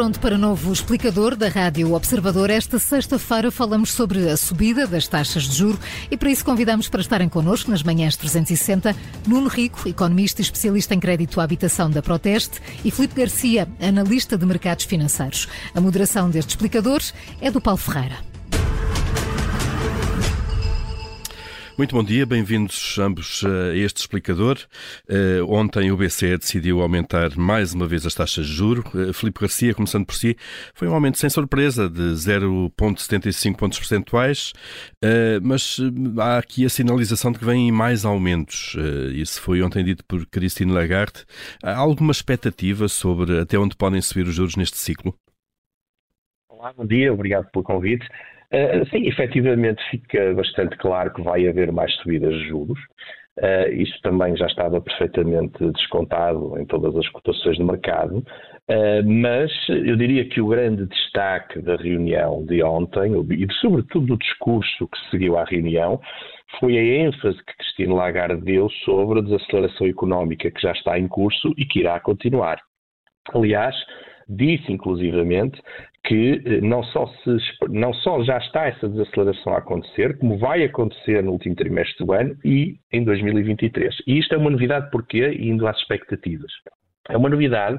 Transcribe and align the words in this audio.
pronto 0.00 0.18
para 0.18 0.38
novo 0.38 0.72
explicador 0.72 1.36
da 1.36 1.46
Rádio 1.46 1.92
Observador. 1.92 2.48
Esta 2.48 2.78
sexta-feira 2.78 3.50
falamos 3.50 3.92
sobre 3.92 4.30
a 4.30 4.34
subida 4.34 4.86
das 4.86 5.06
taxas 5.06 5.42
de 5.42 5.54
juro 5.54 5.78
e 6.10 6.16
para 6.16 6.30
isso 6.30 6.42
convidamos 6.42 6.88
para 6.88 7.02
estarem 7.02 7.28
connosco 7.28 7.70
nas 7.70 7.82
manhãs 7.82 8.16
360 8.16 8.96
Nuno 9.26 9.48
Rico, 9.48 9.86
economista 9.86 10.40
e 10.40 10.44
especialista 10.44 10.94
em 10.94 11.00
crédito 11.00 11.38
à 11.38 11.44
habitação 11.44 11.90
da 11.90 12.00
Proteste 12.00 12.62
e 12.82 12.90
Filipe 12.90 13.20
Garcia, 13.20 13.68
analista 13.78 14.38
de 14.38 14.46
mercados 14.46 14.86
financeiros. 14.86 15.46
A 15.74 15.82
moderação 15.82 16.30
destes 16.30 16.54
explicadores 16.54 17.12
é 17.38 17.50
do 17.50 17.60
Paulo 17.60 17.76
Ferreira. 17.76 18.29
Muito 21.80 21.96
bom 21.96 22.04
dia, 22.04 22.26
bem-vindos 22.26 22.98
ambos 22.98 23.42
a 23.42 23.74
este 23.74 24.00
explicador. 24.00 24.58
Uh, 25.08 25.50
ontem 25.50 25.90
o 25.90 25.96
BCE 25.96 26.36
decidiu 26.36 26.82
aumentar 26.82 27.34
mais 27.38 27.72
uma 27.72 27.86
vez 27.86 28.04
as 28.04 28.14
taxas 28.14 28.44
de 28.44 28.52
juro. 28.52 28.84
Uh, 28.94 29.14
Filipe 29.14 29.40
Garcia, 29.40 29.74
começando 29.74 30.04
por 30.04 30.14
si, 30.14 30.36
foi 30.74 30.86
um 30.86 30.92
aumento 30.92 31.16
sem 31.16 31.30
surpresa 31.30 31.88
de 31.88 32.02
0,75 32.02 33.56
pontos 33.56 33.78
percentuais, 33.78 34.52
uh, 35.02 35.40
mas 35.42 35.78
há 36.18 36.36
aqui 36.36 36.66
a 36.66 36.68
sinalização 36.68 37.32
de 37.32 37.38
que 37.38 37.46
vêm 37.46 37.72
mais 37.72 38.04
aumentos. 38.04 38.76
isso 39.14 39.40
foi 39.40 39.62
ontem 39.62 39.82
dito 39.82 40.04
por 40.04 40.26
Christine 40.26 40.72
Lagarde. 40.72 41.24
Há 41.62 41.78
alguma 41.78 42.12
expectativa 42.12 42.88
sobre 42.88 43.40
até 43.40 43.58
onde 43.58 43.74
podem 43.74 44.02
subir 44.02 44.26
os 44.26 44.34
juros 44.34 44.54
neste 44.54 44.76
ciclo? 44.76 45.14
Olá, 46.46 46.74
bom 46.74 46.84
dia, 46.84 47.10
obrigado 47.10 47.50
pelo 47.50 47.64
convite. 47.64 48.06
Uh, 48.52 48.84
sim, 48.90 49.06
efetivamente 49.06 49.80
fica 49.90 50.34
bastante 50.34 50.76
claro 50.78 51.12
que 51.14 51.22
vai 51.22 51.46
haver 51.46 51.70
mais 51.70 51.94
subidas 51.96 52.34
de 52.34 52.48
juros. 52.48 52.78
Uh, 53.38 53.72
isso 53.72 53.98
também 54.02 54.36
já 54.36 54.46
estava 54.46 54.80
perfeitamente 54.80 55.64
descontado 55.72 56.58
em 56.58 56.66
todas 56.66 56.94
as 56.96 57.08
cotações 57.08 57.56
de 57.56 57.62
mercado, 57.62 58.18
uh, 58.18 59.06
mas 59.06 59.50
eu 59.68 59.96
diria 59.96 60.28
que 60.28 60.40
o 60.40 60.48
grande 60.48 60.84
destaque 60.86 61.62
da 61.62 61.76
reunião 61.76 62.44
de 62.44 62.62
ontem, 62.62 63.12
e 63.30 63.46
sobretudo 63.60 64.08
do 64.08 64.18
discurso 64.18 64.88
que 64.88 65.10
seguiu 65.10 65.38
à 65.38 65.44
reunião, 65.44 66.00
foi 66.58 66.76
a 66.76 66.82
ênfase 66.82 67.38
que 67.44 67.56
Cristina 67.56 67.94
Lagarde 67.94 68.42
deu 68.42 68.68
sobre 68.84 69.20
a 69.20 69.22
desaceleração 69.22 69.86
económica 69.86 70.50
que 70.50 70.60
já 70.60 70.72
está 70.72 70.98
em 70.98 71.06
curso 71.06 71.54
e 71.56 71.64
que 71.64 71.78
irá 71.78 71.98
continuar. 72.00 72.60
Aliás, 73.32 73.76
disse 74.28 74.72
inclusivamente 74.72 75.60
que 76.04 76.42
eh, 76.44 76.60
não 76.60 76.82
só, 76.82 77.06
se, 77.06 77.36
não 77.68 77.92
só 77.92 78.22
já 78.22 78.38
está 78.38 78.66
essa 78.66 78.88
desaceleração 78.88 79.54
a 79.54 79.58
acontecer, 79.58 80.18
como 80.18 80.38
vai 80.38 80.64
acontecer 80.64 81.22
no 81.22 81.32
último 81.32 81.54
trimestre 81.54 82.04
do 82.04 82.12
ano 82.12 82.36
e 82.44 82.76
em 82.92 83.04
2023. 83.04 83.96
E 84.06 84.18
isto 84.18 84.34
é 84.34 84.38
uma 84.38 84.50
novidade 84.50 84.90
porque, 84.90 85.26
indo 85.38 85.66
às 85.66 85.76
expectativas, 85.78 86.50
é 87.08 87.16
uma 87.16 87.28
novidade 87.28 87.78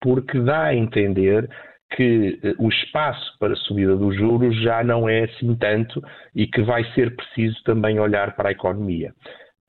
porque 0.00 0.38
dá 0.40 0.64
a 0.64 0.74
entender 0.74 1.48
que 1.94 2.38
eh, 2.42 2.54
o 2.58 2.68
espaço 2.68 3.36
para 3.38 3.54
a 3.54 3.56
subida 3.56 3.96
dos 3.96 4.16
juros 4.16 4.60
já 4.62 4.84
não 4.84 5.08
é 5.08 5.24
assim 5.24 5.54
tanto 5.56 6.02
e 6.34 6.46
que 6.46 6.62
vai 6.62 6.84
ser 6.94 7.16
preciso 7.16 7.62
também 7.64 7.98
olhar 7.98 8.36
para 8.36 8.50
a 8.50 8.52
economia. 8.52 9.12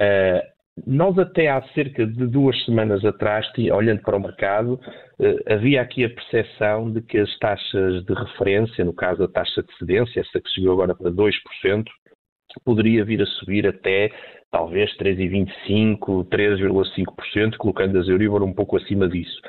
Uh, 0.02 0.59
nós 0.86 1.18
até 1.18 1.50
há 1.50 1.62
cerca 1.74 2.06
de 2.06 2.28
duas 2.28 2.64
semanas 2.66 3.04
atrás, 3.04 3.46
olhando 3.72 4.02
para 4.02 4.18
o 4.18 4.20
mercado, 4.20 4.80
eh, 5.20 5.54
havia 5.54 5.82
aqui 5.82 6.04
a 6.04 6.10
percepção 6.10 6.92
de 6.92 7.02
que 7.02 7.18
as 7.18 7.38
taxas 7.40 8.04
de 8.06 8.14
referência, 8.14 8.84
no 8.86 8.94
caso 8.94 9.24
a 9.24 9.28
taxa 9.28 9.64
de 9.64 9.78
cedência, 9.78 10.20
essa 10.22 10.40
que 10.40 10.50
subiu 10.50 10.74
agora 10.74 10.96
para 10.96 11.12
2%, 11.12 11.86
poderia 12.66 13.06
vir 13.06 13.22
a 13.22 13.26
subir 13.26 13.68
até 13.68 14.12
talvez 14.52 14.96
3,25%, 14.98 16.26
3,5%, 16.30 17.58
colocando 17.58 18.00
as 18.00 18.08
Euribor 18.08 18.44
um 18.44 18.54
pouco 18.54 18.78
acima 18.78 19.08
disso. 19.08 19.40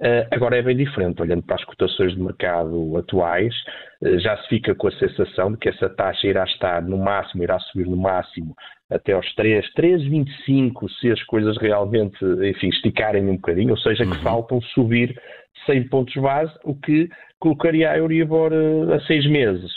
Uh, 0.00 0.22
agora 0.30 0.56
é 0.56 0.62
bem 0.62 0.76
diferente, 0.76 1.20
olhando 1.20 1.42
para 1.42 1.56
as 1.56 1.64
cotações 1.64 2.12
de 2.14 2.22
mercado 2.22 2.96
atuais, 2.96 3.52
uh, 4.00 4.16
já 4.20 4.36
se 4.36 4.48
fica 4.48 4.72
com 4.72 4.86
a 4.86 4.92
sensação 4.92 5.50
de 5.50 5.58
que 5.58 5.68
essa 5.68 5.88
taxa 5.90 6.24
irá 6.24 6.44
estar 6.44 6.80
no 6.82 6.96
máximo, 6.96 7.42
irá 7.42 7.58
subir 7.58 7.84
no 7.88 7.96
máximo 7.96 8.54
até 8.88 9.12
aos 9.12 9.34
3, 9.34 9.66
3,25 9.74 10.88
se 11.00 11.10
as 11.10 11.20
coisas 11.24 11.58
realmente, 11.58 12.16
enfim, 12.24 12.68
esticarem 12.68 13.28
um 13.28 13.34
bocadinho, 13.34 13.70
ou 13.70 13.78
seja, 13.78 14.04
que 14.04 14.16
uhum. 14.16 14.22
faltam 14.22 14.60
subir 14.72 15.20
100 15.66 15.88
pontos 15.88 16.14
base, 16.14 16.54
o 16.62 16.76
que 16.76 17.08
colocaria 17.40 17.90
a 17.90 17.98
Euribor 17.98 18.52
uh, 18.52 18.92
a 18.92 19.00
seis 19.00 19.26
meses, 19.26 19.72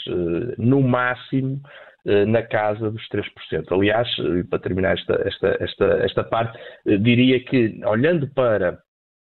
no 0.56 0.80
máximo 0.80 1.60
na 2.26 2.42
casa 2.42 2.90
dos 2.90 3.08
3%. 3.10 3.24
Aliás, 3.70 4.08
para 4.50 4.58
terminar 4.58 4.94
esta, 4.94 5.22
esta, 5.24 5.56
esta, 5.60 5.84
esta 6.04 6.24
parte, 6.24 6.58
diria 6.84 7.38
que, 7.44 7.80
olhando 7.84 8.26
para 8.34 8.80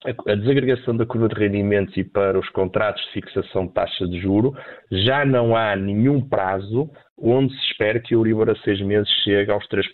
a 0.06 0.36
desagregação 0.36 0.96
da 0.96 1.06
curva 1.06 1.30
de 1.30 1.36
rendimentos 1.36 1.96
e 1.96 2.04
para 2.04 2.38
os 2.38 2.50
contratos 2.50 3.02
de 3.06 3.12
fixação 3.14 3.68
de 3.68 3.74
taxa 3.74 4.06
de 4.08 4.20
juro, 4.20 4.54
já 4.92 5.26
não 5.26 5.56
há 5.56 5.76
nenhum 5.76 6.22
prazo 6.22 6.90
onde 7.18 7.54
se 7.54 7.72
espera 7.72 8.00
que 8.00 8.16
o 8.16 8.20
Euribor 8.20 8.50
a 8.50 8.56
seis 8.58 8.82
meses 8.82 9.10
chegue 9.24 9.52
aos 9.52 9.66
3%. 9.68 9.86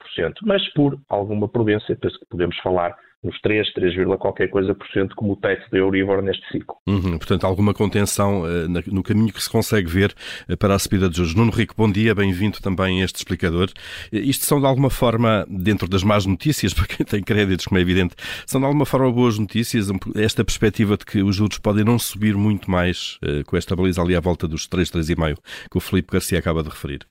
Mas 0.44 0.68
por 0.74 1.00
alguma 1.10 1.48
prudência, 1.48 1.96
penso 1.96 2.18
que 2.20 2.26
podemos 2.26 2.58
falar 2.60 2.96
nos 3.24 3.40
3, 3.42 3.74
3, 3.74 3.96
qualquer 4.18 4.50
coisa 4.50 4.74
por 4.74 4.88
cento 4.88 5.14
como 5.16 5.34
o 5.34 5.36
teto 5.36 5.70
da 5.70 5.78
Euribor 5.78 6.22
neste 6.22 6.46
ciclo. 6.52 6.78
Uhum, 6.88 7.18
portanto, 7.18 7.46
alguma 7.46 7.74
contenção 7.74 8.44
uh, 8.44 8.68
no 8.88 9.04
caminho 9.04 9.34
que 9.34 9.44
se 9.44 9.50
consegue 9.50 9.90
ver 9.90 10.14
uh, 10.50 10.56
para 10.56 10.76
a 10.76 10.80
subida 10.80 11.10
de 11.10 11.18
juros. 11.18 11.36
Nuno 11.36 11.52
Rico, 11.52 11.74
bom 11.78 11.92
dia, 11.92 12.16
bem-vindo 12.16 12.60
também 12.62 13.02
a 13.02 13.06
este 13.06 13.18
explicador. 13.18 13.70
Uh, 14.12 14.18
isto 14.18 14.46
são 14.46 14.60
de 14.60 14.66
alguma 14.66 14.90
forma, 14.90 15.46
dentro 15.50 15.88
das 15.88 16.04
más 16.04 16.26
notícias, 16.26 16.74
para 16.74 16.88
quem 16.88 17.06
tem 17.06 17.22
créditos, 17.22 17.66
como 17.66 17.78
é 17.78 17.82
evidente, 17.82 18.16
são 18.46 18.62
de 18.62 18.66
alguma 18.66 18.86
forma 18.86 19.12
boas 19.12 19.38
notícias, 19.38 19.90
esta 20.16 20.46
perspectiva 20.46 20.96
de 20.96 21.06
que 21.06 21.22
os 21.22 21.36
juros 21.36 21.58
podem 21.58 21.84
não 21.84 22.00
subir 22.00 22.36
muito 22.36 22.72
mais 22.72 23.20
com 23.46 23.58
esta 23.58 23.76
baliza 23.76 24.02
ali 24.02 24.16
à 24.16 24.20
volta 24.20 24.48
dos 24.48 24.68
3, 24.68 24.90
3,5 24.92 25.38
que 25.70 25.78
o 25.78 25.80
Felipe 25.80 26.14
Garcia 26.14 26.40
acaba 26.40 26.64
de 26.64 26.70
referir. 26.70 27.06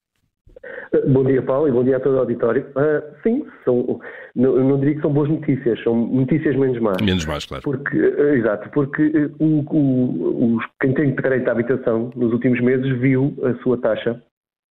Bom 1.06 1.24
dia, 1.24 1.42
Paulo, 1.42 1.68
e 1.68 1.72
bom 1.72 1.84
dia 1.84 1.98
a 1.98 2.00
todo 2.00 2.14
o 2.14 2.20
auditório. 2.20 2.64
Uh, 2.70 3.02
sim, 3.22 3.46
são, 3.64 4.00
não, 4.34 4.56
não, 4.56 4.78
diria 4.78 4.94
que 4.94 5.02
são 5.02 5.12
boas 5.12 5.28
notícias, 5.28 5.82
são 5.82 5.94
notícias 5.94 6.56
menos 6.56 6.78
más. 6.80 6.96
Menos 7.02 7.26
más, 7.26 7.44
claro. 7.44 7.62
Porque, 7.62 7.98
uh, 7.98 8.34
exato, 8.34 8.70
porque 8.70 9.02
uh, 9.02 9.34
o, 9.38 9.64
o, 9.70 10.56
o, 10.56 10.58
quem 10.80 10.94
tem 10.94 11.14
crédito 11.14 11.48
à 11.48 11.52
habitação 11.52 12.10
nos 12.16 12.32
últimos 12.32 12.60
meses 12.60 12.86
viu 13.00 13.34
a 13.44 13.54
sua 13.62 13.76
taxa, 13.78 14.22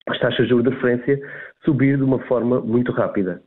as 0.07 0.17
taxas 0.19 0.45
de 0.45 0.49
juros 0.49 0.63
de 0.65 0.69
referência, 0.69 1.19
subir 1.65 1.97
de 1.97 2.03
uma 2.03 2.19
forma 2.19 2.61
muito 2.61 2.91
rápida. 2.93 3.41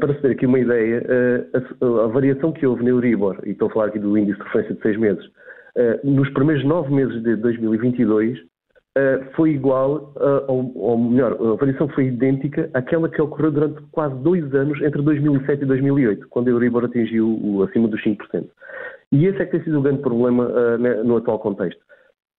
para 0.00 0.14
se 0.14 0.20
ter 0.22 0.32
aqui 0.32 0.46
uma 0.46 0.58
ideia, 0.58 1.04
a, 1.52 2.04
a, 2.04 2.06
variação 2.08 2.52
que 2.52 2.66
houve 2.66 2.82
na 2.82 2.90
Euribor, 2.90 3.38
e 3.44 3.50
estou 3.50 3.68
a 3.68 3.70
falar 3.70 3.86
aqui 3.86 3.98
do 3.98 4.16
índice 4.18 4.38
de 4.38 4.44
referência 4.44 4.74
de 4.74 4.82
seis 4.82 4.96
meses, 4.96 5.24
nos 6.02 6.28
primeiros 6.30 6.64
nove 6.64 6.92
meses 6.92 7.22
de 7.22 7.36
2022, 7.36 8.38
Uh, 8.96 9.24
foi 9.34 9.50
igual, 9.50 10.14
uh, 10.16 10.44
ou, 10.46 10.72
ou, 10.76 10.96
melhor, 10.96 11.32
a 11.32 11.56
variação 11.56 11.88
foi 11.88 12.06
idêntica 12.06 12.70
àquela 12.74 13.08
que 13.08 13.20
ocorreu 13.20 13.50
durante 13.50 13.82
quase 13.90 14.14
dois 14.22 14.54
anos, 14.54 14.80
entre 14.80 15.02
2007 15.02 15.62
e 15.62 15.66
2008, 15.66 16.28
quando 16.28 16.46
a 16.46 16.50
Euribor 16.52 16.84
atingiu 16.84 17.26
o, 17.26 17.64
acima 17.64 17.88
dos 17.88 18.00
5%. 18.04 18.48
E 19.10 19.26
esse 19.26 19.42
é 19.42 19.46
que 19.46 19.50
tem 19.50 19.64
sido 19.64 19.80
o 19.80 19.82
grande 19.82 20.00
problema 20.00 20.46
uh, 20.46 21.04
no 21.04 21.16
atual 21.16 21.40
contexto. 21.40 21.82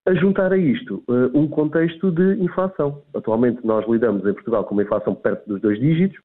A 0.07 0.13
juntar 0.13 0.53
a 0.53 0.57
isto 0.57 1.03
um 1.33 1.47
contexto 1.47 2.11
de 2.11 2.35
inflação. 2.39 3.01
Atualmente 3.16 3.66
nós 3.66 3.89
lidamos 3.89 4.23
em 4.23 4.33
Portugal 4.33 4.63
com 4.63 4.75
uma 4.75 4.83
inflação 4.83 5.16
perto 5.16 5.47
dos 5.47 5.59
dois 5.59 5.79
dígitos. 5.79 6.19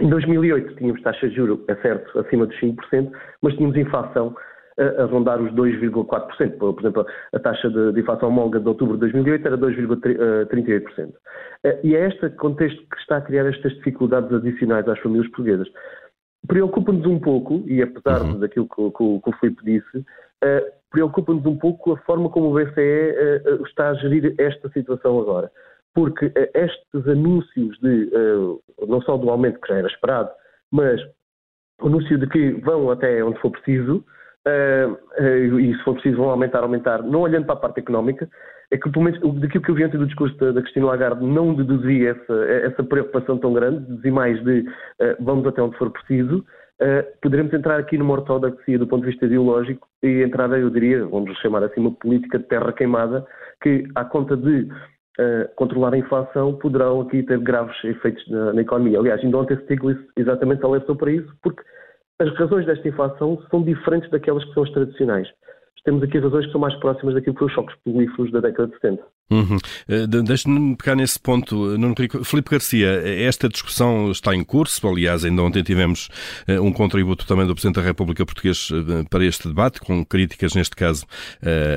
Em 0.00 0.08
2008 0.10 0.74
tínhamos 0.74 1.00
taxa 1.02 1.28
de 1.28 1.36
juros, 1.36 1.60
é 1.68 1.76
certo, 1.76 2.18
acima 2.18 2.46
dos 2.46 2.58
5%, 2.58 3.12
mas 3.40 3.54
tínhamos 3.54 3.76
inflação 3.76 4.34
a, 4.78 5.04
rondar 5.06 5.40
os 5.40 5.52
2,4%. 5.52 6.58
Por 6.58 6.78
exemplo, 6.78 7.06
a 7.32 7.38
taxa 7.38 7.68
de, 7.70 7.92
de 7.92 8.00
inflação 8.00 8.28
homóloga 8.28 8.60
de 8.60 8.68
outubro 8.68 8.94
de 8.94 9.00
2008 9.00 9.46
era 9.46 9.58
2,38%. 9.58 11.12
Eh, 11.64 11.80
e 11.82 11.96
é 11.96 12.08
este 12.08 12.28
contexto 12.30 12.80
que 12.88 12.96
está 12.98 13.18
a 13.18 13.20
criar 13.20 13.46
estas 13.46 13.72
dificuldades 13.74 14.32
adicionais 14.32 14.86
às 14.88 14.98
famílias 15.00 15.28
portuguesas. 15.28 15.68
Preocupa-nos 16.46 17.06
um 17.06 17.18
pouco, 17.18 17.62
e 17.66 17.82
apesar 17.82 18.22
uhum. 18.22 18.38
daquilo 18.38 18.68
que, 18.68 18.90
que, 18.90 19.20
que 19.20 19.30
o 19.30 19.36
Filipe 19.40 19.64
disse, 19.64 19.98
uh, 19.98 20.72
preocupa-nos 20.90 21.44
um 21.44 21.56
pouco 21.56 21.92
a 21.92 21.96
forma 21.98 22.28
como 22.30 22.50
o 22.50 22.54
BCE 22.54 22.70
uh, 22.70 22.78
eh, 22.78 23.58
está 23.66 23.90
a 23.90 23.94
gerir 23.94 24.34
esta 24.38 24.68
situação 24.70 25.18
agora. 25.18 25.50
Porque 25.94 26.26
uh, 26.26 26.32
estes 26.54 27.08
anúncios 27.08 27.78
de, 27.80 28.10
não 28.86 29.00
só 29.02 29.16
do 29.16 29.30
aumento 29.30 29.60
que 29.60 29.68
já 29.68 29.78
era 29.78 29.88
esperado, 29.88 30.30
mas 30.70 31.00
o 31.80 31.88
anúncio 31.88 32.18
de 32.18 32.26
que 32.28 32.52
vão 32.60 32.90
até 32.90 33.24
onde 33.24 33.40
for 33.40 33.50
preciso, 33.50 34.04
Uh, 34.46 34.92
uh, 35.18 35.58
e 35.58 35.76
se 35.76 35.82
for 35.82 35.94
preciso 35.94 36.18
vão 36.18 36.30
aumentar, 36.30 36.62
aumentar, 36.62 37.02
não 37.02 37.22
olhando 37.22 37.46
para 37.46 37.56
a 37.56 37.58
parte 37.58 37.80
económica, 37.80 38.28
é 38.70 38.78
que 38.78 38.88
pelo 38.90 39.04
menos 39.04 39.18
daquilo 39.40 39.64
que 39.64 39.70
eu 39.72 39.74
vi 39.74 39.84
ontem 39.84 39.98
do 39.98 40.06
discurso 40.06 40.36
da, 40.36 40.62
Cristina 40.62 40.86
Lagarde 40.86 41.24
não 41.24 41.52
deduzi 41.52 42.06
essa, 42.06 42.32
essa 42.62 42.84
preocupação 42.84 43.38
tão 43.38 43.52
grande, 43.52 43.80
deduzi 43.80 44.08
mais 44.08 44.40
de 44.44 44.60
uh, 44.60 45.16
vamos 45.18 45.44
até 45.48 45.60
onde 45.60 45.76
for 45.76 45.90
preciso, 45.90 46.44
poderemos 47.22 47.54
entrar 47.54 47.80
aqui 47.80 47.96
numa 47.96 48.12
ortodoxia 48.12 48.78
do 48.78 48.86
ponto 48.86 49.00
de 49.00 49.10
vista 49.10 49.24
ideológico 49.24 49.88
e 50.02 50.22
entrar, 50.22 50.50
eu 50.50 50.68
diria, 50.68 51.06
vamos 51.06 51.36
chamar 51.38 51.64
assim, 51.64 51.80
uma 51.80 51.90
política 51.90 52.38
de 52.38 52.44
terra 52.44 52.70
queimada 52.70 53.26
que, 53.62 53.88
à 53.94 54.04
conta 54.04 54.36
de 54.36 54.68
controlar 55.56 55.94
a 55.94 55.98
inflação, 55.98 56.52
poderão 56.52 57.00
aqui 57.00 57.22
ter 57.22 57.38
graves 57.38 57.82
efeitos 57.82 58.22
na, 58.28 58.52
na 58.52 58.60
economia. 58.60 58.98
Aliás, 58.98 59.24
ainda 59.24 59.38
ontem 59.38 59.56
Stiglitz 59.62 60.04
exatamente 60.18 60.62
alertou 60.66 60.94
para 60.94 61.10
isso, 61.10 61.34
porque 61.42 61.62
as 62.18 62.34
razões 62.36 62.64
desta 62.64 62.88
inflação 62.88 63.42
são 63.50 63.62
diferentes 63.62 64.10
daquelas 64.10 64.44
que 64.44 64.54
são 64.54 64.62
as 64.62 64.70
tradicionais. 64.70 65.28
Temos 65.86 66.02
aqui 66.02 66.18
razões 66.18 66.44
que 66.46 66.50
são 66.50 66.60
mais 66.60 66.74
próximas 66.80 67.14
daquilo 67.14 67.32
que 67.34 67.38
foram 67.38 67.48
os 67.48 67.54
choques 67.54 67.76
políferos 67.84 68.32
da 68.32 68.40
década 68.40 68.66
de 68.66 68.74
70. 68.74 69.02
Uhum. 69.30 69.56
Uh, 69.88 70.22
Deixe-me 70.24 70.76
pegar 70.76 70.96
nesse 70.96 71.16
ponto. 71.16 71.76
Filipe 72.24 72.50
Garcia, 72.50 72.88
esta 73.22 73.48
discussão 73.48 74.10
está 74.10 74.34
em 74.34 74.42
curso. 74.42 74.84
Aliás, 74.88 75.24
ainda 75.24 75.42
ontem 75.42 75.62
tivemos 75.62 76.08
uh, 76.48 76.60
um 76.60 76.72
contributo 76.72 77.24
também 77.24 77.46
do 77.46 77.54
Presidente 77.54 77.76
da 77.76 77.82
República 77.82 78.26
Português 78.26 78.68
uh, 78.70 79.08
para 79.08 79.24
este 79.24 79.46
debate, 79.46 79.78
com 79.78 80.04
críticas, 80.04 80.56
neste 80.56 80.74
caso, 80.74 81.06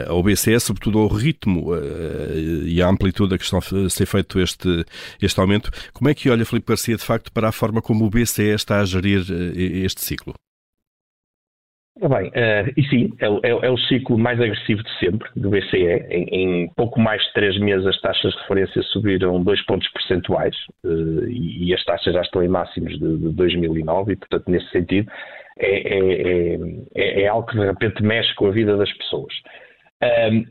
ao 0.07 0.23
BCE, 0.23 0.59
sobretudo 0.59 0.97
ao 0.97 1.07
ritmo 1.07 1.69
e 2.65 2.81
à 2.81 2.87
amplitude 2.87 3.35
a 3.35 3.37
que 3.37 3.43
está 3.43 3.59
a 3.59 3.89
ser 3.89 4.07
feito 4.07 4.39
este, 4.39 4.85
este 5.21 5.39
aumento. 5.39 5.69
Como 5.93 6.09
é 6.09 6.15
que 6.15 6.31
olha, 6.31 6.45
Filipe 6.45 6.67
Garcia, 6.67 6.97
de 6.97 7.03
facto, 7.03 7.31
para 7.31 7.49
a 7.49 7.51
forma 7.51 7.79
como 7.79 8.05
o 8.05 8.09
BCE 8.09 8.55
está 8.55 8.79
a 8.79 8.85
gerir 8.85 9.23
este 9.55 10.03
ciclo? 10.03 10.33
Bem, 12.07 12.29
uh, 12.29 12.73
e 12.77 12.83
sim, 12.87 13.13
é, 13.19 13.25
é, 13.25 13.49
é, 13.49 13.69
o 13.69 13.77
ciclo 13.77 14.17
mais 14.17 14.39
agressivo 14.39 14.81
de 14.81 14.99
sempre 14.99 15.29
do 15.35 15.49
BCE. 15.49 16.05
Em, 16.09 16.23
em, 16.31 16.69
pouco 16.69 16.97
mais 16.97 17.21
de 17.21 17.33
três 17.33 17.59
meses 17.59 17.85
as 17.85 17.99
taxas 17.99 18.31
de 18.31 18.39
referência 18.39 18.81
subiram 18.83 19.43
dois 19.43 19.61
pontos 19.65 19.87
percentuais 19.89 20.55
uh, 20.85 21.27
e, 21.27 21.67
e, 21.67 21.73
as 21.73 21.83
taxas 21.83 22.13
já 22.13 22.21
estão 22.21 22.41
em 22.41 22.47
máximos 22.47 22.97
de, 22.97 23.17
de 23.17 23.29
2009 23.33 24.13
e, 24.13 24.15
portanto, 24.15 24.49
nesse 24.49 24.69
sentido, 24.69 25.11
é, 25.59 25.97
é, 25.97 26.57
é, 26.95 27.21
é, 27.23 27.27
algo 27.27 27.45
que 27.47 27.57
de 27.57 27.65
repente 27.65 28.01
mexe 28.01 28.33
com 28.35 28.47
a 28.47 28.51
vida 28.51 28.77
das 28.77 28.91
pessoas. 28.93 29.33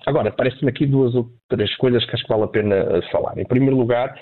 Agora, 0.06 0.30
parece-me 0.30 0.68
aqui 0.68 0.84
duas 0.84 1.14
ou 1.14 1.30
três 1.48 1.74
coisas 1.76 2.04
que 2.04 2.14
acho 2.14 2.24
que 2.24 2.28
vale 2.28 2.44
a 2.44 2.48
pena 2.48 2.74
eh, 2.74 3.00
falar. 3.10 3.38
Em 3.38 3.46
primeiro 3.46 3.78
lugar, 3.78 4.14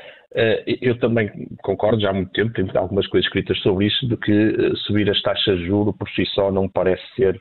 eu 0.82 0.98
também 0.98 1.30
concordo 1.62 2.00
já 2.00 2.10
há 2.10 2.12
muito 2.12 2.32
tempo, 2.32 2.52
tenho 2.52 2.70
algumas 2.76 3.06
coisas 3.06 3.26
escritas 3.26 3.58
sobre 3.60 3.86
isso, 3.86 4.06
de 4.08 4.16
que 4.16 4.32
uh, 4.32 4.76
subir 4.78 5.08
as 5.08 5.20
taxas 5.22 5.58
de 5.58 5.66
juro 5.66 5.92
por 5.92 6.08
si 6.10 6.26
só 6.26 6.50
não 6.50 6.68
parece 6.68 7.02
ser 7.14 7.40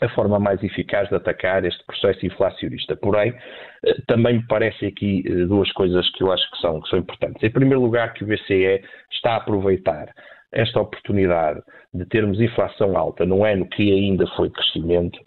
a 0.00 0.08
forma 0.10 0.38
mais 0.38 0.62
eficaz 0.62 1.08
de 1.08 1.14
atacar 1.14 1.64
este 1.64 1.84
processo 1.84 2.24
inflacionista. 2.24 2.96
Porém, 2.96 3.30
uh, 3.30 4.06
também 4.06 4.36
me 4.36 4.46
parecem 4.46 4.88
aqui 4.88 5.22
duas 5.46 5.70
coisas 5.72 6.08
que 6.10 6.22
eu 6.22 6.32
acho 6.32 6.50
que 6.50 6.58
são, 6.58 6.80
que 6.80 6.88
são 6.88 6.98
importantes. 6.98 7.42
Em 7.42 7.50
primeiro 7.50 7.82
lugar, 7.82 8.14
que 8.14 8.24
o 8.24 8.26
BCE 8.26 8.82
está 9.10 9.34
a 9.34 9.36
aproveitar 9.36 10.12
esta 10.52 10.80
oportunidade 10.80 11.60
de 11.94 12.04
termos 12.06 12.40
inflação 12.40 12.96
alta 12.96 13.24
num 13.24 13.44
ano 13.44 13.66
que 13.68 13.90
ainda 13.92 14.26
foi 14.36 14.50
crescimento 14.50 15.18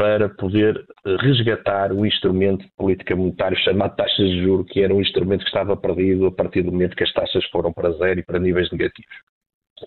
para 0.00 0.30
poder 0.30 0.82
eh, 1.04 1.16
resgatar 1.20 1.92
o 1.92 2.06
instrumento 2.06 2.64
de 2.64 2.72
política 2.74 3.14
monetária 3.14 3.58
chamado 3.58 3.96
taxas 3.96 4.30
de 4.30 4.42
juros, 4.42 4.66
que 4.70 4.80
era 4.80 4.94
um 4.94 5.00
instrumento 5.02 5.42
que 5.42 5.48
estava 5.48 5.76
perdido 5.76 6.24
a 6.24 6.32
partir 6.32 6.62
do 6.62 6.72
momento 6.72 6.96
que 6.96 7.04
as 7.04 7.12
taxas 7.12 7.44
foram 7.50 7.70
para 7.70 7.92
zero 7.92 8.20
e 8.20 8.22
para 8.22 8.38
níveis 8.38 8.72
negativos. 8.72 9.14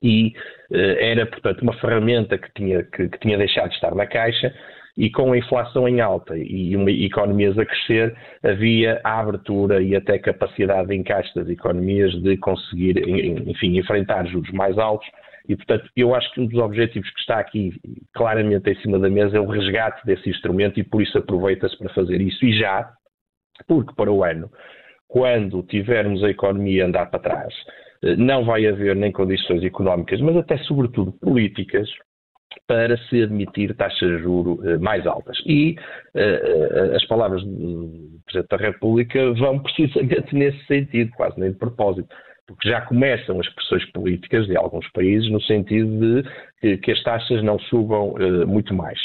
E 0.04 0.34
eh, 0.72 1.12
era, 1.14 1.26
portanto, 1.26 1.64
uma 1.64 1.74
ferramenta 1.80 2.38
que 2.38 2.48
tinha, 2.54 2.84
que, 2.84 3.10
que 3.10 3.20
tinha 3.22 3.40
deixado 3.40 3.70
de 3.70 3.74
estar 3.74 3.96
na 3.96 4.06
caixa 4.06 4.54
e 4.96 5.10
com 5.10 5.34
a 5.34 5.38
inflação 5.40 5.88
em 5.88 6.00
alta 6.00 6.38
e 6.38 6.76
uma, 6.76 6.92
economias 6.92 7.58
a 7.58 7.66
crescer, 7.66 8.16
havia 8.44 9.02
a 9.04 9.20
abertura 9.20 9.82
e 9.82 9.96
até 9.96 10.20
capacidade 10.20 10.90
de 10.90 10.96
encaixe 10.96 11.34
das 11.34 11.50
economias 11.50 12.14
de 12.22 12.38
conseguir, 12.38 13.00
enfim, 13.48 13.80
enfrentar 13.80 14.28
juros 14.28 14.52
mais 14.52 14.78
altos 14.78 15.08
e, 15.48 15.56
portanto, 15.56 15.90
eu 15.96 16.16
acho 16.16 16.32
que 16.34 16.40
um 16.40 16.48
dos 16.48 16.60
objetivos 16.60 17.10
que 17.10 17.20
está 17.20 17.40
aqui 17.40 17.74
claramente 18.14 18.70
em 18.70 18.76
cima 18.82 18.98
da 18.98 19.10
mesa 19.10 19.38
é 19.38 19.40
o 19.40 19.48
resgate 19.48 20.06
desse 20.06 20.30
instrumento 20.30 20.80
e 20.80 20.84
por 20.84 21.02
isso 21.02 21.18
aproveita-se 21.18 21.78
para 21.78 21.94
fazer 21.94 22.22
isso. 22.22 22.46
E 22.46 22.58
já, 22.58 22.90
porque 23.68 23.94
para 23.94 24.12
o 24.12 24.24
ano, 24.24 24.50
quando 25.08 25.62
tivermos 25.64 26.24
a 26.24 26.30
economia 26.30 26.86
andar 26.86 27.08
para 27.08 27.20
trás, 27.20 27.54
eh, 28.04 28.16
não 28.16 28.46
vai 28.46 28.66
haver 28.66 28.96
nem 28.96 29.12
condições 29.12 29.64
económicas, 29.64 30.22
mas 30.22 30.38
até 30.38 30.58
sobretudo 30.60 31.12
políticas, 31.12 31.90
para 32.68 32.98
se 33.10 33.22
admitir 33.22 33.76
taxas 33.76 34.10
de 34.10 34.24
juro 34.24 34.60
eh, 34.64 34.78
mais 34.78 35.06
altas. 35.06 35.38
E 35.46 35.76
uh, 36.16 36.96
as 36.96 37.06
palavras 37.08 37.44
do 37.44 38.22
Presidente 38.26 38.50
da 38.50 38.58
República 38.58 39.34
vão 39.34 39.60
precisamente 39.60 40.34
nesse 40.38 40.64
sentido, 40.68 41.12
quase 41.16 41.40
nem 41.40 41.52
de 41.52 41.58
propósito 41.58 42.08
porque 42.48 42.70
já 42.70 42.82
começam 42.82 43.40
as 43.40 43.50
pressões 43.50 43.86
políticas 43.92 44.46
de 44.48 44.58
alguns 44.58 44.90
países 44.92 45.30
no 45.32 45.42
sentido 45.42 46.24
de 46.62 46.78
que, 46.78 46.92
as 46.92 47.02
taxas 47.04 47.44
não 47.44 47.58
subam 47.60 48.14
uh, 48.14 48.48
muito 48.48 48.74
mais. 48.74 49.00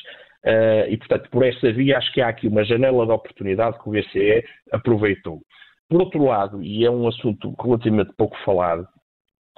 Uh, 0.44 0.88
e, 0.88 0.96
portanto, 0.96 1.29
por 1.31 1.44
essa 1.44 1.73
via, 1.73 1.99
acho 1.99 2.12
que 2.12 2.20
há 2.20 2.29
aqui 2.29 2.49
uma 2.49 2.64
janela 2.64 3.06
de 3.06 3.12
oportunidade 3.12 3.79
que 3.79 3.88
o 3.88 3.93
BCE 3.93 4.44
aproveitou. 4.73 5.40
Por 5.88 6.00
outro 6.00 6.25
lado, 6.25 6.62
e 6.62 6.85
é 6.85 6.90
um 6.90 7.06
assunto 7.08 7.55
relativamente 7.61 8.12
pouco 8.17 8.37
falado, 8.44 8.87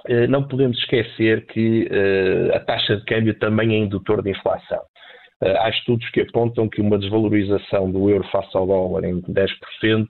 uh, 0.09 0.27
não 0.27 0.47
podemos 0.47 0.77
esquecer 0.79 1.45
que 1.47 1.89
a 2.53 2.59
taxa 2.59 2.97
de 2.97 3.05
câmbio 3.05 3.37
também 3.39 3.73
é 3.73 3.77
indutor 3.77 4.21
de 4.21 4.31
inflação. 4.31 4.81
Há 5.41 5.69
estudos 5.69 6.07
que 6.11 6.21
apontam 6.21 6.69
que 6.69 6.79
uma 6.79 6.99
desvalorização 6.99 7.91
do 7.91 8.09
euro 8.09 8.23
face 8.31 8.55
ao 8.55 8.67
dólar 8.67 9.03
em 9.05 9.21
10% 9.23 10.07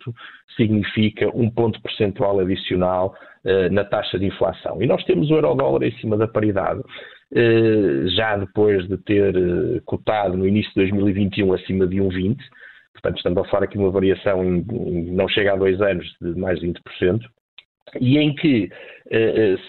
significa 0.57 1.29
um 1.33 1.49
ponto 1.49 1.81
percentual 1.81 2.39
adicional 2.41 3.15
uh, 3.45 3.73
na 3.73 3.85
taxa 3.85 4.19
de 4.19 4.25
inflação. 4.25 4.81
E 4.81 4.87
nós 4.87 5.03
temos 5.05 5.29
o 5.29 5.35
euro-dólar 5.35 5.83
em 5.83 5.91
cima 5.99 6.17
da 6.17 6.27
paridade, 6.27 6.81
uh, 6.81 8.09
já 8.09 8.35
depois 8.35 8.85
de 8.89 8.97
ter 8.97 9.33
cotado 9.85 10.35
no 10.35 10.45
início 10.45 10.69
de 10.71 10.91
2021 10.91 11.53
acima 11.53 11.87
de 11.87 11.95
1,20, 11.97 12.37
portanto 12.93 13.17
estamos 13.17 13.37
a 13.39 13.49
falar 13.49 13.63
aqui 13.63 13.77
de 13.77 13.83
uma 13.83 13.91
variação 13.91 14.43
em, 14.43 14.65
não 15.13 15.29
chega 15.29 15.53
a 15.53 15.55
dois 15.55 15.81
anos 15.81 16.05
de 16.21 16.37
mais 16.37 16.59
de 16.59 16.67
20%, 16.67 17.21
e 17.99 18.17
em 18.17 18.33
que 18.35 18.69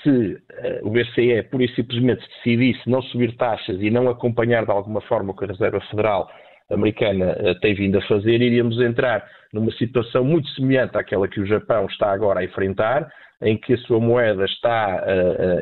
se 0.02 0.38
o 0.82 0.90
BCE 0.90 1.42
pura 1.50 1.64
e 1.64 1.74
simplesmente 1.74 2.22
decidisse 2.36 2.88
não 2.88 3.02
subir 3.02 3.36
taxas 3.36 3.80
e 3.80 3.90
não 3.90 4.08
acompanhar 4.08 4.64
de 4.64 4.70
alguma 4.70 5.00
forma 5.00 5.32
o 5.32 5.36
que 5.36 5.44
a 5.44 5.48
Reserva 5.48 5.80
Federal 5.90 6.30
americana 6.70 7.36
tem 7.60 7.74
vindo 7.74 7.98
a 7.98 8.02
fazer, 8.02 8.40
iríamos 8.40 8.80
entrar 8.80 9.26
numa 9.52 9.72
situação 9.72 10.24
muito 10.24 10.48
semelhante 10.50 10.96
àquela 10.96 11.28
que 11.28 11.40
o 11.40 11.46
Japão 11.46 11.86
está 11.86 12.12
agora 12.12 12.40
a 12.40 12.44
enfrentar, 12.44 13.10
em 13.42 13.58
que 13.58 13.74
a 13.74 13.78
sua 13.78 13.98
moeda 13.98 14.44
está 14.44 15.04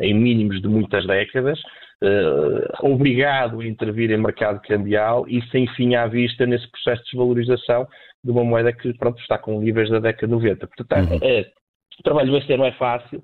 em 0.03 0.15
mínimos 0.15 0.61
de 0.61 0.69
muitas 0.69 1.07
décadas, 1.07 1.59
obrigado 2.83 3.61
a 3.61 3.67
intervir 3.67 4.11
em 4.11 4.19
mercado 4.19 4.61
cambial 4.63 5.27
e 5.27 5.43
sem 5.51 5.67
fim 5.69 5.95
à 5.95 6.07
vista 6.07 6.47
nesse 6.47 6.71
processo 6.71 7.03
de 7.05 7.11
desvalorização 7.13 7.89
de 8.23 8.31
uma 8.31 8.45
moeda 8.45 8.73
que 8.73 8.93
pronto, 8.99 9.19
está 9.21 9.39
com 9.39 9.59
níveis 9.59 9.89
da 9.89 9.99
década 9.99 10.27
de 10.27 10.33
90. 10.33 10.67
Portanto, 10.67 11.13
uhum. 11.13 11.45
O 12.01 12.03
trabalho 12.03 12.33
do 12.33 12.39
BCE 12.39 12.57
não 12.57 12.65
é 12.65 12.73
fácil. 12.73 13.23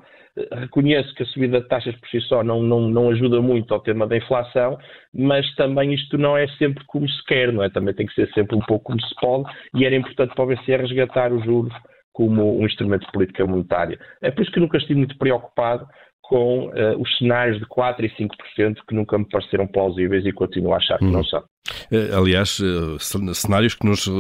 Reconheço 0.53 1.15
que 1.15 1.23
a 1.23 1.27
subida 1.27 1.61
de 1.61 1.69
taxas 1.69 1.95
por 1.97 2.09
si 2.11 2.21
só 2.21 2.45
não, 2.45 2.63
não, 2.63 2.89
não 2.91 3.11
ajuda 3.11 3.41
muito 3.41 3.73
ao 3.73 3.81
tema 3.81 4.07
da 4.07 4.17
inflação, 4.17 4.79
mas 5.15 5.47
também 5.55 5.95
isto 5.95 6.19
não 6.19 6.37
é 6.37 6.47
sempre 6.59 6.85
como 6.87 7.09
se 7.09 7.25
quer, 7.25 7.53
não 7.53 7.63
é? 7.63 7.71
Também 7.71 7.95
tem 7.95 8.07
que 8.07 8.15
ser 8.15 8.31
sempre 8.33 8.55
um 8.55 8.61
pouco 8.61 8.85
como 8.85 9.01
se 9.01 9.15
pode, 9.19 9.51
e 9.75 9.87
era 9.87 9.97
importante 9.97 10.35
para 10.35 10.45
o 10.45 10.49
BCE 10.49 10.77
resgatar 10.77 11.33
os 11.33 11.43
juros 11.43 11.73
como 12.13 12.59
um 12.59 12.67
instrumento 12.67 13.07
de 13.07 13.13
política 13.13 13.47
monetária. 13.47 13.99
É 14.23 14.31
por 14.31 14.43
isso 14.43 14.53
que 14.53 14.61
nunca 14.61 14.77
estive 14.77 14.99
muito 14.99 15.17
preocupado 15.17 15.87
com 16.23 16.67
uh, 16.67 17.01
os 17.01 17.19
cenários 17.19 17.59
de 17.59 17.67
4% 17.67 18.01
e 18.01 18.09
5% 18.11 18.77
que 18.87 18.95
nunca 18.95 19.17
me 19.17 19.29
pareceram 19.29 19.67
plausíveis 19.67 20.25
e 20.27 20.33
continuo 20.33 20.75
a 20.75 20.77
achar 20.77 20.99
que 20.99 21.05
hum. 21.05 21.13
não 21.13 21.25
são. 21.25 21.43
Eh, 21.91 22.11
aliás, 22.13 22.59
eh, 22.61 23.35
cenários 23.35 23.75
que 23.75 23.87
nos 23.87 24.07
eh, 24.07 24.11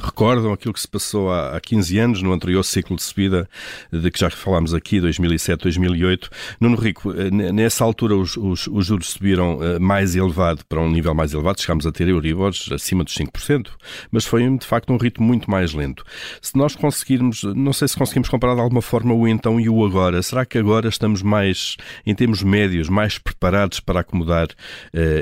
recordam 0.00 0.52
aquilo 0.52 0.74
que 0.74 0.80
se 0.80 0.88
passou 0.88 1.32
há 1.32 1.60
15 1.60 1.98
anos, 1.98 2.22
no 2.22 2.32
anterior 2.32 2.62
ciclo 2.62 2.96
de 2.96 3.02
subida, 3.02 3.48
de 3.92 4.10
que 4.10 4.18
já 4.18 4.30
falámos 4.30 4.74
aqui, 4.74 5.00
2007, 5.00 5.62
2008. 5.62 6.30
Nuno 6.60 6.76
Rico, 6.76 7.12
nessa 7.12 7.84
altura 7.84 8.16
os, 8.16 8.36
os, 8.36 8.66
os 8.66 8.86
juros 8.86 9.10
subiram 9.10 9.58
mais 9.80 10.16
elevado, 10.16 10.64
para 10.68 10.80
um 10.80 10.90
nível 10.90 11.14
mais 11.14 11.32
elevado, 11.32 11.60
chegámos 11.60 11.86
a 11.86 11.92
ter 11.92 12.08
Euribors 12.08 12.70
acima 12.72 13.04
dos 13.04 13.14
5%, 13.14 13.68
mas 14.10 14.24
foi 14.24 14.44
de 14.56 14.66
facto 14.66 14.92
um 14.92 14.96
ritmo 14.96 15.26
muito 15.26 15.50
mais 15.50 15.72
lento. 15.72 16.04
Se 16.40 16.56
nós 16.56 16.76
conseguirmos, 16.76 17.42
não 17.44 17.72
sei 17.72 17.88
se 17.88 17.96
conseguimos 17.96 18.28
comparar 18.28 18.54
de 18.54 18.60
alguma 18.60 18.82
forma 18.82 19.14
o 19.14 19.26
então 19.26 19.60
e 19.60 19.68
o 19.68 19.84
agora, 19.84 20.22
será 20.22 20.44
que 20.44 20.58
agora 20.58 20.88
estamos 20.88 21.22
mais, 21.22 21.76
em 22.06 22.14
termos 22.14 22.42
médios, 22.42 22.88
mais 22.88 23.18
preparados 23.18 23.80
para 23.80 24.00
acomodar 24.00 24.48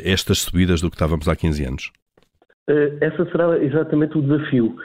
estas 0.05 0.41
subidas 0.41 0.81
do 0.81 0.91
que 0.91 0.97
estávamos 1.03 1.29
há 1.29 1.35
15 1.35 1.65
anos? 1.65 1.93
Eh, 2.69 2.99
essa 3.01 3.25
será 3.31 3.59
exatamente 3.59 4.17
o 4.17 4.23
desafio. 4.23 4.77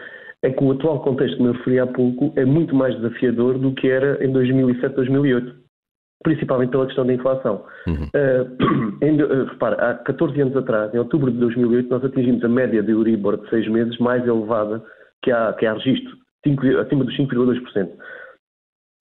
É 0.43 0.51
que 0.51 0.63
o 0.63 0.71
atual 0.71 1.01
contexto 1.01 1.37
que 1.37 1.43
me 1.43 1.51
referi 1.51 1.79
há 1.79 1.87
pouco 1.87 2.33
é 2.35 2.45
muito 2.45 2.75
mais 2.75 2.95
desafiador 2.95 3.57
do 3.57 3.73
que 3.73 3.87
era 3.87 4.23
em 4.23 4.31
2007, 4.31 4.95
2008, 4.95 5.55
principalmente 6.23 6.71
pela 6.71 6.85
questão 6.85 7.05
da 7.05 7.13
inflação. 7.13 7.65
Uhum. 7.87 8.09
Uh, 8.13 8.97
em, 9.01 9.21
uh, 9.21 9.45
repara, 9.45 9.91
há 9.91 9.93
14 9.95 10.41
anos 10.41 10.55
atrás, 10.55 10.93
em 10.93 10.99
outubro 10.99 11.31
de 11.31 11.37
2008, 11.37 11.89
nós 11.89 12.03
atingimos 12.03 12.43
a 12.43 12.49
média 12.49 12.83
de 12.83 12.91
Euribor 12.91 13.37
de 13.37 13.49
6 13.49 13.67
meses 13.69 13.97
mais 13.99 14.25
elevada 14.27 14.83
que 15.23 15.31
há, 15.31 15.53
que 15.53 15.65
há 15.65 15.73
registro, 15.73 16.15
5, 16.45 16.65
acima 16.79 17.03
dos 17.03 17.17
5,2%. 17.17 17.89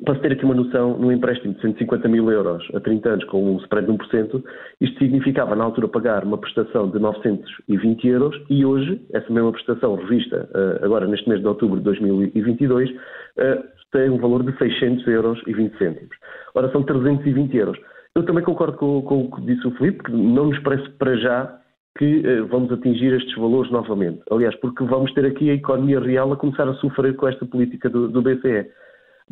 Para 0.05 0.15
se 0.17 0.21
ter 0.21 0.33
aqui 0.33 0.45
uma 0.45 0.55
noção, 0.55 0.99
num 0.99 1.11
empréstimo 1.11 1.55
de 1.55 1.61
150 1.63 2.07
mil 2.09 2.31
euros 2.31 2.63
a 2.75 2.81
30 2.81 3.09
anos 3.09 3.25
com 3.25 3.55
um 3.55 3.59
spread 3.61 3.87
de 3.87 3.93
1%, 3.95 4.45
isto 4.83 4.99
significava 4.99 5.57
na 5.57 5.65
altura 5.65 5.89
pagar 5.89 6.23
uma 6.23 6.37
prestação 6.37 6.91
de 6.91 6.99
920 6.99 8.07
euros 8.07 8.37
e 8.51 8.65
hoje, 8.65 9.01
essa 9.15 9.33
mesma 9.33 9.53
prestação 9.53 9.95
revista 9.95 10.49
eh, 10.55 10.85
agora 10.85 11.07
neste 11.07 11.27
mês 11.27 11.41
de 11.41 11.47
outubro 11.47 11.79
de 11.79 11.85
2022, 11.85 12.91
eh, 13.39 13.63
tem 13.91 14.11
um 14.11 14.19
valor 14.19 14.43
de 14.43 14.57
600 14.59 15.07
euros 15.07 15.43
e 15.47 15.55
20 15.55 15.79
cêntimos. 15.79 16.15
Ora, 16.55 16.71
são 16.73 16.83
320 16.83 17.57
euros. 17.57 17.79
Eu 18.15 18.23
também 18.25 18.45
concordo 18.45 18.77
com, 18.77 19.01
com 19.01 19.25
o 19.25 19.31
que 19.31 19.41
disse 19.43 19.67
o 19.67 19.71
Filipe, 19.73 20.05
que 20.05 20.13
não 20.13 20.49
nos 20.49 20.59
parece 20.59 20.91
para 20.99 21.17
já 21.17 21.59
que 21.99 22.19
uh, 22.19 22.47
vamos 22.49 22.71
atingir 22.71 23.15
estes 23.15 23.35
valores 23.37 23.71
novamente. 23.71 24.21
Aliás, 24.31 24.55
porque 24.57 24.85
vamos 24.85 25.13
ter 25.15 25.25
aqui 25.25 25.51
a 25.51 25.55
economia 25.55 26.01
real 26.01 26.31
a 26.33 26.37
começar 26.37 26.69
a 26.69 26.75
sofrer 26.75 27.17
com 27.17 27.27
esta 27.27 27.47
política 27.47 27.89
do, 27.89 28.09
do 28.09 28.21
BCE. 28.21 28.67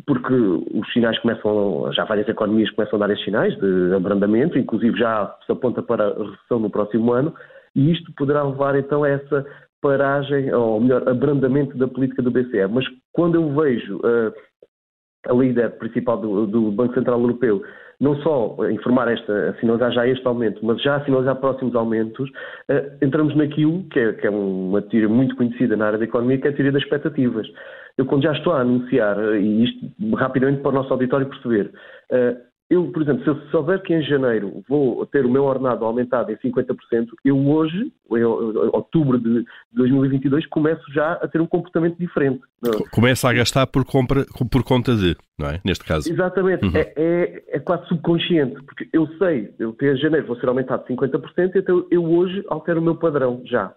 Porque 0.05 0.33
os 0.33 0.91
sinais 0.93 1.17
começam, 1.19 1.91
já 1.93 2.03
várias 2.03 2.27
economias 2.27 2.69
começam 2.71 2.97
a 2.97 3.07
dar 3.07 3.13
esses 3.13 3.23
sinais 3.23 3.55
de 3.57 3.93
abrandamento, 3.95 4.57
inclusive 4.57 4.97
já 4.97 5.35
se 5.45 5.51
aponta 5.51 5.81
para 5.81 6.07
a 6.07 6.23
recessão 6.31 6.59
no 6.59 6.69
próximo 6.69 7.13
ano, 7.13 7.33
e 7.75 7.91
isto 7.91 8.11
poderá 8.13 8.43
levar 8.43 8.75
então 8.75 9.03
a 9.03 9.09
essa 9.09 9.45
paragem, 9.81 10.51
ou 10.53 10.79
melhor, 10.79 11.07
abrandamento 11.07 11.77
da 11.77 11.87
política 11.87 12.21
do 12.21 12.31
BCE. 12.31 12.67
Mas 12.69 12.85
quando 13.11 13.35
eu 13.35 13.53
vejo 13.53 13.97
uh, 13.97 14.33
a 15.27 15.33
líder 15.33 15.77
principal 15.77 16.17
do, 16.17 16.47
do, 16.47 16.71
Banco 16.71 16.93
Central 16.95 17.19
Europeu 17.19 17.61
não 17.99 18.15
só 18.17 18.57
informar 18.71 19.07
esta, 19.07 19.55
sinalizar 19.59 19.91
já 19.91 20.07
este 20.07 20.25
aumento, 20.27 20.65
mas 20.65 20.81
já 20.81 21.03
sinalizar 21.05 21.35
próximos 21.37 21.75
aumentos, 21.75 22.29
uh, 22.29 23.05
entramos 23.05 23.35
naquilo 23.35 23.83
que 23.89 23.99
é, 23.99 24.13
que 24.13 24.27
é, 24.27 24.29
uma 24.29 24.81
teoria 24.81 25.07
muito 25.07 25.35
conhecida 25.35 25.77
na 25.77 25.87
área 25.87 25.99
da 25.99 26.05
economia, 26.05 26.37
que 26.39 26.47
é 26.47 26.49
a 26.49 26.53
teoria 26.53 26.71
das 26.71 26.81
expectativas. 26.81 27.47
Eu, 27.97 28.05
quando 28.05 28.23
já 28.23 28.33
estou 28.33 28.53
a 28.53 28.61
anunciar, 28.61 29.17
e 29.35 29.63
isto 29.63 30.15
rapidamente 30.15 30.61
para 30.61 30.71
o 30.71 30.75
nosso 30.75 30.91
auditório 30.91 31.29
perceber, 31.29 31.71
uh, 32.11 32.45
eu, 32.67 32.91
por 32.91 33.03
exemplo, 33.03 33.23
se 33.23 33.29
eu 33.29 33.35
souber 33.51 33.79
que 33.83 33.93
em 33.93 34.01
janeiro 34.01 34.63
vou 34.67 35.05
ter 35.05 35.23
o 35.23 35.29
meu 35.29 35.43
ordenado 35.43 35.85
aumentado 35.85 36.31
em 36.31 36.35
50%, 36.37 37.09
eu 37.23 37.37
hoje, 37.47 37.91
em 38.11 38.23
outubro 38.23 39.19
de 39.19 39.45
2022, 39.73 40.47
começo 40.47 40.81
já 40.91 41.13
a 41.13 41.27
ter 41.27 41.39
um 41.39 41.45
comportamento 41.45 41.95
diferente. 41.99 42.41
Começa 42.91 43.29
a 43.29 43.33
gastar 43.33 43.67
por, 43.67 43.85
compra, 43.85 44.25
por 44.51 44.63
conta 44.63 44.95
de, 44.95 45.15
não 45.37 45.47
é? 45.47 45.61
Neste 45.63 45.85
caso. 45.85 46.11
Exatamente. 46.11 46.65
Uhum. 46.65 46.71
É, 46.73 46.91
é, 46.95 47.43
é, 47.49 47.59
quase 47.59 47.87
subconsciente, 47.87 48.55
porque 48.63 48.89
eu 48.91 49.07
sei, 49.19 49.53
eu 49.59 49.69
até 49.69 49.95
janeiro 49.97 50.25
vou 50.25 50.35
ser 50.37 50.49
aumentado 50.49 50.87
50%, 50.87 51.51
então 51.55 51.85
eu 51.91 52.03
hoje 52.03 52.43
altero 52.49 52.79
o 52.79 52.83
meu 52.83 52.95
padrão 52.95 53.43
já. 53.45 53.71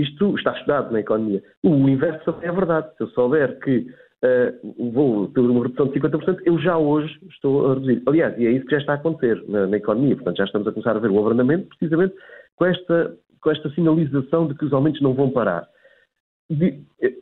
Isto 0.00 0.34
está 0.36 0.52
estudado 0.52 0.90
na 0.92 1.00
economia. 1.00 1.42
O 1.62 1.88
inverso 1.88 2.24
também 2.24 2.48
é 2.48 2.52
verdade. 2.52 2.88
Se 2.96 3.02
eu 3.02 3.08
souber 3.08 3.58
que 3.60 3.86
uh, 4.24 4.92
vou 4.92 5.28
ter 5.28 5.40
uma 5.40 5.62
redução 5.62 5.88
de 5.88 6.00
50%, 6.00 6.40
eu 6.46 6.58
já 6.58 6.78
hoje 6.78 7.18
estou 7.28 7.70
a 7.70 7.74
reduzir. 7.74 8.02
Aliás, 8.06 8.38
e 8.38 8.46
é 8.46 8.50
isso 8.52 8.64
que 8.64 8.72
já 8.72 8.78
está 8.78 8.92
a 8.92 8.96
acontecer 8.96 9.42
na, 9.46 9.66
na 9.66 9.76
economia. 9.76 10.16
Portanto, 10.16 10.38
já 10.38 10.44
estamos 10.44 10.66
a 10.66 10.72
começar 10.72 10.96
a 10.96 11.00
ver 11.00 11.10
o 11.10 11.18
abrandamento 11.18 11.68
precisamente 11.68 12.14
com 12.56 12.64
esta, 12.64 13.14
com 13.42 13.50
esta 13.50 13.68
sinalização 13.70 14.46
de 14.48 14.54
que 14.54 14.64
os 14.64 14.72
aumentos 14.72 15.02
não 15.02 15.12
vão 15.12 15.30
parar. 15.30 15.68
De, 16.48 16.80
eh, 17.02 17.14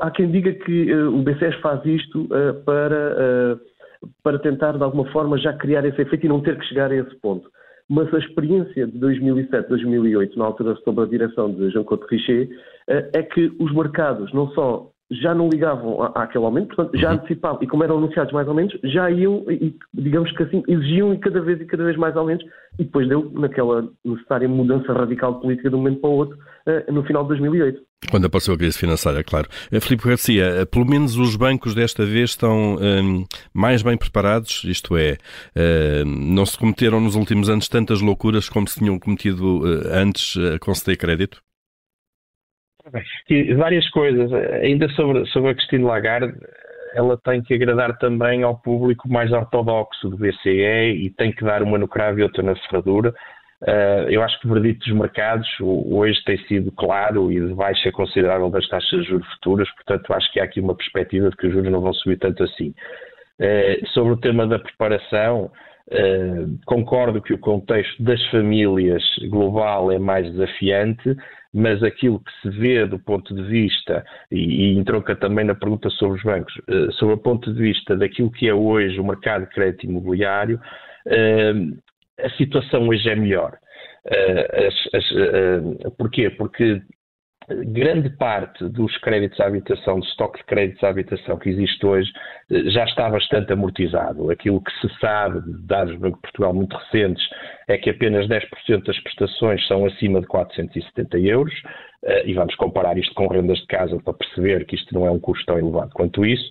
há 0.00 0.10
quem 0.10 0.30
diga 0.30 0.52
que 0.52 0.92
uh, 0.92 1.08
o 1.08 1.22
BCS 1.22 1.56
faz 1.60 1.84
isto 1.86 2.24
uh, 2.24 2.62
para, 2.64 3.58
para 4.22 4.38
tentar, 4.38 4.76
de 4.76 4.82
alguma 4.84 5.10
forma, 5.10 5.38
já 5.38 5.54
criar 5.54 5.84
esse 5.86 6.02
efeito 6.02 6.26
e 6.26 6.28
não 6.28 6.42
ter 6.42 6.58
que 6.58 6.66
chegar 6.66 6.90
a 6.90 6.96
esse 6.96 7.14
ponto 7.16 7.50
mas 7.90 8.12
a 8.14 8.18
experiência 8.18 8.86
de 8.86 8.96
2007, 8.98 9.68
2008, 9.68 10.38
na 10.38 10.44
altura 10.44 10.76
sob 10.84 11.02
a 11.02 11.06
direção 11.06 11.52
de 11.52 11.70
Jean-Claude 11.70 12.06
Trichet, 12.06 12.48
é 12.86 13.20
que 13.20 13.52
os 13.58 13.74
mercados 13.74 14.32
não 14.32 14.48
só 14.52 14.88
já 15.10 15.34
não 15.34 15.48
ligavam 15.48 16.02
à, 16.02 16.22
àquele 16.22 16.44
aumento, 16.44 16.74
portanto, 16.74 16.98
já 16.98 17.08
uhum. 17.08 17.14
antecipavam, 17.16 17.58
e 17.62 17.66
como 17.66 17.82
eram 17.82 17.98
anunciados 17.98 18.32
mais 18.32 18.46
aumentos, 18.46 18.78
já 18.84 19.10
iam, 19.10 19.44
e, 19.50 19.76
digamos 19.92 20.30
que 20.32 20.42
assim, 20.42 20.62
exigiam 20.68 21.16
cada 21.18 21.40
vez 21.40 21.60
e 21.60 21.64
cada 21.64 21.84
vez 21.84 21.96
mais 21.96 22.16
aumentos, 22.16 22.46
e 22.78 22.84
depois 22.84 23.08
deu 23.08 23.30
naquela 23.34 23.88
necessária 24.04 24.48
mudança 24.48 24.92
radical 24.92 25.34
de 25.34 25.40
política 25.40 25.68
de 25.68 25.74
um 25.74 25.78
momento 25.78 26.00
para 26.00 26.10
o 26.10 26.14
outro, 26.14 26.38
uh, 26.38 26.92
no 26.92 27.02
final 27.04 27.22
de 27.24 27.28
2008. 27.30 27.80
Quando 28.10 28.24
apareceu 28.24 28.54
a 28.54 28.58
crise 28.58 28.78
financeira, 28.78 29.22
claro. 29.22 29.48
Uh, 29.72 29.80
Filipe 29.80 30.08
Garcia, 30.08 30.62
uh, 30.62 30.66
pelo 30.66 30.86
menos 30.86 31.16
os 31.16 31.34
bancos 31.36 31.74
desta 31.74 32.04
vez 32.04 32.30
estão 32.30 32.76
um, 32.76 33.24
mais 33.52 33.82
bem 33.82 33.96
preparados, 33.96 34.62
isto 34.64 34.96
é, 34.96 35.18
não 36.04 36.46
se 36.46 36.56
cometeram 36.56 37.00
nos 37.00 37.16
últimos 37.16 37.48
anos 37.48 37.68
tantas 37.68 38.00
loucuras 38.00 38.48
como 38.48 38.68
se 38.68 38.78
tinham 38.78 38.98
cometido 38.98 39.62
antes 39.92 40.36
a 40.36 40.58
conceder 40.58 40.96
crédito? 40.96 41.40
E 43.28 43.54
várias 43.54 43.88
coisas. 43.90 44.32
Ainda 44.62 44.88
sobre, 44.90 45.24
sobre 45.26 45.50
a 45.50 45.54
Cristina 45.54 45.86
Lagarde, 45.86 46.34
ela 46.94 47.16
tem 47.18 47.42
que 47.42 47.54
agradar 47.54 47.96
também 47.98 48.42
ao 48.42 48.58
público 48.58 49.08
mais 49.08 49.32
ortodoxo 49.32 50.08
do 50.08 50.16
BCE 50.16 51.04
e 51.04 51.10
tem 51.16 51.32
que 51.32 51.44
dar 51.44 51.62
uma 51.62 51.78
no 51.78 51.88
cravo 51.88 52.18
e 52.18 52.22
outra 52.22 52.42
na 52.42 52.56
ferradura. 52.56 53.14
Uh, 53.62 54.08
eu 54.08 54.22
acho 54.22 54.40
que 54.40 54.46
o 54.46 54.54
verdito 54.54 54.78
dos 54.86 54.98
mercados 54.98 55.46
hoje 55.60 56.18
tem 56.24 56.38
sido 56.46 56.72
claro 56.72 57.30
e 57.30 57.38
de 57.38 57.52
baixa 57.52 57.92
considerável 57.92 58.48
das 58.48 58.66
taxas 58.68 59.02
de 59.02 59.08
juros 59.08 59.28
futuras, 59.34 59.70
portanto 59.72 60.14
acho 60.14 60.32
que 60.32 60.40
há 60.40 60.44
aqui 60.44 60.60
uma 60.60 60.74
perspectiva 60.74 61.28
de 61.28 61.36
que 61.36 61.46
os 61.46 61.52
juros 61.52 61.70
não 61.70 61.82
vão 61.82 61.92
subir 61.92 62.18
tanto 62.18 62.42
assim. 62.42 62.74
Uh, 63.38 63.86
sobre 63.88 64.14
o 64.14 64.16
tema 64.16 64.46
da 64.46 64.58
preparação, 64.58 65.50
uh, 65.90 66.58
concordo 66.66 67.22
que 67.22 67.32
o 67.32 67.38
contexto 67.38 68.02
das 68.02 68.24
famílias 68.28 69.02
global 69.28 69.90
é 69.90 69.98
mais 69.98 70.30
desafiante, 70.32 71.16
mas 71.52 71.82
aquilo 71.82 72.20
que 72.20 72.30
se 72.42 72.50
vê 72.58 72.86
do 72.86 72.98
ponto 72.98 73.34
de 73.34 73.42
vista, 73.42 74.04
e, 74.30 74.38
e 74.38 74.78
entronca 74.78 75.16
também 75.16 75.44
na 75.44 75.54
pergunta 75.54 75.90
sobre 75.90 76.18
os 76.18 76.22
bancos, 76.22 76.54
uh, 76.68 76.92
sobre 76.92 77.14
o 77.14 77.18
ponto 77.18 77.52
de 77.52 77.60
vista 77.60 77.96
daquilo 77.96 78.30
que 78.30 78.48
é 78.48 78.54
hoje 78.54 79.00
o 79.00 79.04
mercado 79.04 79.46
de 79.46 79.50
crédito 79.50 79.86
imobiliário, 79.86 80.60
uh, 81.06 81.78
a 82.24 82.30
situação 82.30 82.88
hoje 82.88 83.08
é 83.08 83.16
melhor. 83.16 83.56
As, 84.06 84.94
as, 84.94 85.94
porquê? 85.96 86.30
Porque 86.30 86.82
grande 87.66 88.10
parte 88.10 88.64
dos 88.68 88.96
créditos 88.98 89.38
à 89.40 89.46
habitação, 89.46 89.98
do 89.98 90.06
estoque 90.06 90.38
de 90.38 90.44
créditos 90.44 90.82
à 90.84 90.88
habitação 90.88 91.38
que 91.38 91.48
existe 91.48 91.84
hoje, 91.84 92.10
eh, 92.50 92.70
já 92.70 92.84
está 92.84 93.08
bastante 93.08 93.52
amortizado. 93.52 94.30
Aquilo 94.30 94.60
que 94.60 94.72
se 94.80 94.88
sabe, 95.00 95.40
de 95.40 95.66
dados 95.66 95.94
do 95.94 96.00
Banco 96.00 96.16
de 96.16 96.22
Portugal 96.22 96.54
muito 96.54 96.76
recentes, 96.76 97.22
é 97.68 97.76
que 97.78 97.90
apenas 97.90 98.26
10% 98.28 98.84
das 98.84 98.98
prestações 99.00 99.66
são 99.66 99.84
acima 99.84 100.20
de 100.20 100.26
470 100.26 101.18
euros, 101.18 101.54
eh, 102.04 102.24
e 102.26 102.34
vamos 102.34 102.54
comparar 102.56 102.96
isto 102.96 103.14
com 103.14 103.26
rendas 103.26 103.58
de 103.58 103.66
casa 103.66 103.98
para 104.02 104.14
perceber 104.14 104.64
que 104.66 104.76
isto 104.76 104.94
não 104.94 105.06
é 105.06 105.10
um 105.10 105.20
custo 105.20 105.44
tão 105.46 105.58
elevado 105.58 105.90
quanto 105.92 106.24
isso. 106.24 106.50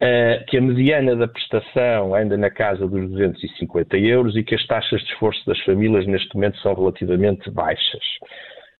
Eh, 0.00 0.44
que 0.46 0.56
a 0.56 0.60
mediana 0.60 1.16
da 1.16 1.26
prestação 1.26 2.14
anda 2.14 2.36
na 2.36 2.50
casa 2.50 2.86
dos 2.86 3.10
250 3.10 3.98
euros 3.98 4.36
e 4.36 4.44
que 4.44 4.54
as 4.54 4.64
taxas 4.68 5.00
de 5.00 5.12
esforço 5.12 5.44
das 5.44 5.58
famílias 5.64 6.06
neste 6.06 6.32
momento 6.36 6.56
são 6.58 6.72
relativamente 6.72 7.50
baixas. 7.50 8.04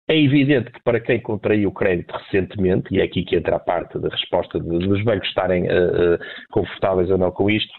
É 0.08 0.16
evidente 0.18 0.72
que 0.72 0.82
para 0.82 1.00
quem 1.00 1.20
contraiu 1.20 1.68
o 1.68 1.72
crédito 1.72 2.12
recentemente, 2.12 2.86
e 2.90 3.00
é 3.00 3.04
aqui 3.04 3.22
que 3.24 3.36
entra 3.36 3.56
a 3.56 3.60
parte 3.60 3.98
da 3.98 4.08
resposta 4.08 4.58
dos 4.58 5.04
bancos 5.04 5.28
estarem 5.28 5.64
uh, 5.64 6.18
confortáveis 6.50 7.10
ou 7.10 7.18
não 7.18 7.30
com 7.30 7.50
isto, 7.50 7.72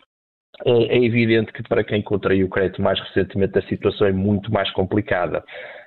uh, 0.63 0.85
é 0.89 0.97
evidente 1.03 1.51
que 1.51 1.63
para 1.63 1.83
quem 1.83 2.03
contraiu 2.03 2.45
o 2.45 2.49
crédito 2.49 2.83
mais 2.83 2.99
recentemente 2.99 3.57
a 3.57 3.63
situação 3.63 4.05
é 4.05 4.11
muito 4.11 4.51
mais 4.51 4.69
complicada. 4.71 5.43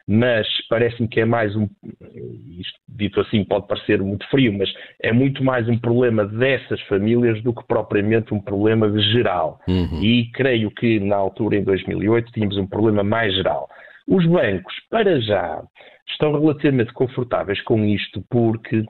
Mas 0.08 0.48
parece-me 0.68 1.06
que 1.06 1.20
é 1.20 1.24
mais 1.24 1.54
um, 1.54 1.68
isto 2.58 2.78
dito 2.88 3.20
assim 3.20 3.44
pode 3.44 3.68
parecer 3.68 4.02
muito 4.02 4.28
frio, 4.28 4.52
mas 4.52 4.68
é 5.00 5.12
muito 5.12 5.44
mais 5.44 5.68
um 5.68 5.78
problema 5.78 6.26
dessas 6.26 6.80
famílias 6.82 7.40
do 7.44 7.54
que 7.54 7.64
propriamente 7.68 8.34
um 8.34 8.40
problema 8.40 8.90
geral. 9.12 9.60
Uhum. 9.68 10.02
E 10.02 10.28
creio 10.32 10.72
que 10.72 10.98
na 10.98 11.14
altura, 11.14 11.56
em 11.56 11.62
2008, 11.62 12.32
tínhamos 12.32 12.56
um 12.56 12.66
problema 12.66 13.04
mais 13.04 13.32
geral. 13.32 13.68
Os 14.08 14.26
bancos, 14.26 14.74
para 14.90 15.20
já, 15.20 15.62
estão 16.12 16.32
relativamente 16.32 16.92
confortáveis 16.92 17.60
com 17.62 17.84
isto 17.84 18.24
porque 18.30 18.84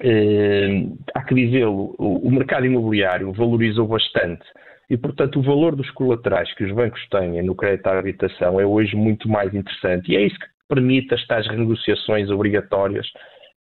eh, 0.00 0.86
há 1.14 1.22
que 1.22 1.34
dizê-lo, 1.34 1.94
o, 1.98 2.30
mercado 2.30 2.66
imobiliário 2.66 3.32
valorizou 3.32 3.86
bastante 3.86 4.44
e, 4.90 4.96
portanto, 4.96 5.38
o 5.38 5.42
valor 5.42 5.76
dos 5.76 5.90
colaterais 5.90 6.52
que 6.54 6.64
os 6.64 6.72
bancos 6.72 7.06
têm 7.08 7.42
no 7.42 7.54
crédito 7.54 7.86
à 7.86 7.98
habitação 7.98 8.60
é 8.60 8.66
hoje 8.66 8.96
muito 8.96 9.28
mais 9.28 9.52
interessante 9.54 10.12
e 10.12 10.16
é 10.16 10.26
isso 10.26 10.38
que 10.38 10.46
permite 10.68 11.14
as 11.14 11.26
tais 11.26 11.46
renegociações 11.46 12.30
obrigatórias 12.30 13.06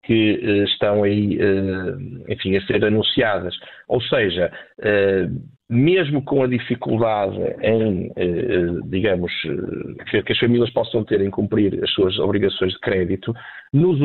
que 0.03 0.39
eh, 0.41 0.63
estão 0.63 1.03
aí, 1.03 1.38
eh, 1.39 2.34
enfim, 2.34 2.56
a 2.56 2.62
ser 2.65 2.84
anunciadas. 2.84 3.53
Ou 3.89 4.01
seja, 4.01 4.51
eh, 4.82 5.27
mesmo 5.70 6.22
com 6.22 6.44
a 6.44 6.48
dificuldade 6.48 7.38
em, 7.62 8.10
eh, 8.16 8.24
eh, 8.26 8.80
digamos, 8.86 9.32
eh, 10.14 10.22
que 10.22 10.32
as 10.32 10.40
famílias 10.40 10.70
possam 10.70 11.04
ter 11.04 11.20
em 11.20 11.30
cumprir 11.30 11.78
as 11.84 11.92
suas 11.92 12.18
obrigações 12.20 12.72
de 12.72 12.80
crédito, 12.80 13.34
nos, 13.74 14.00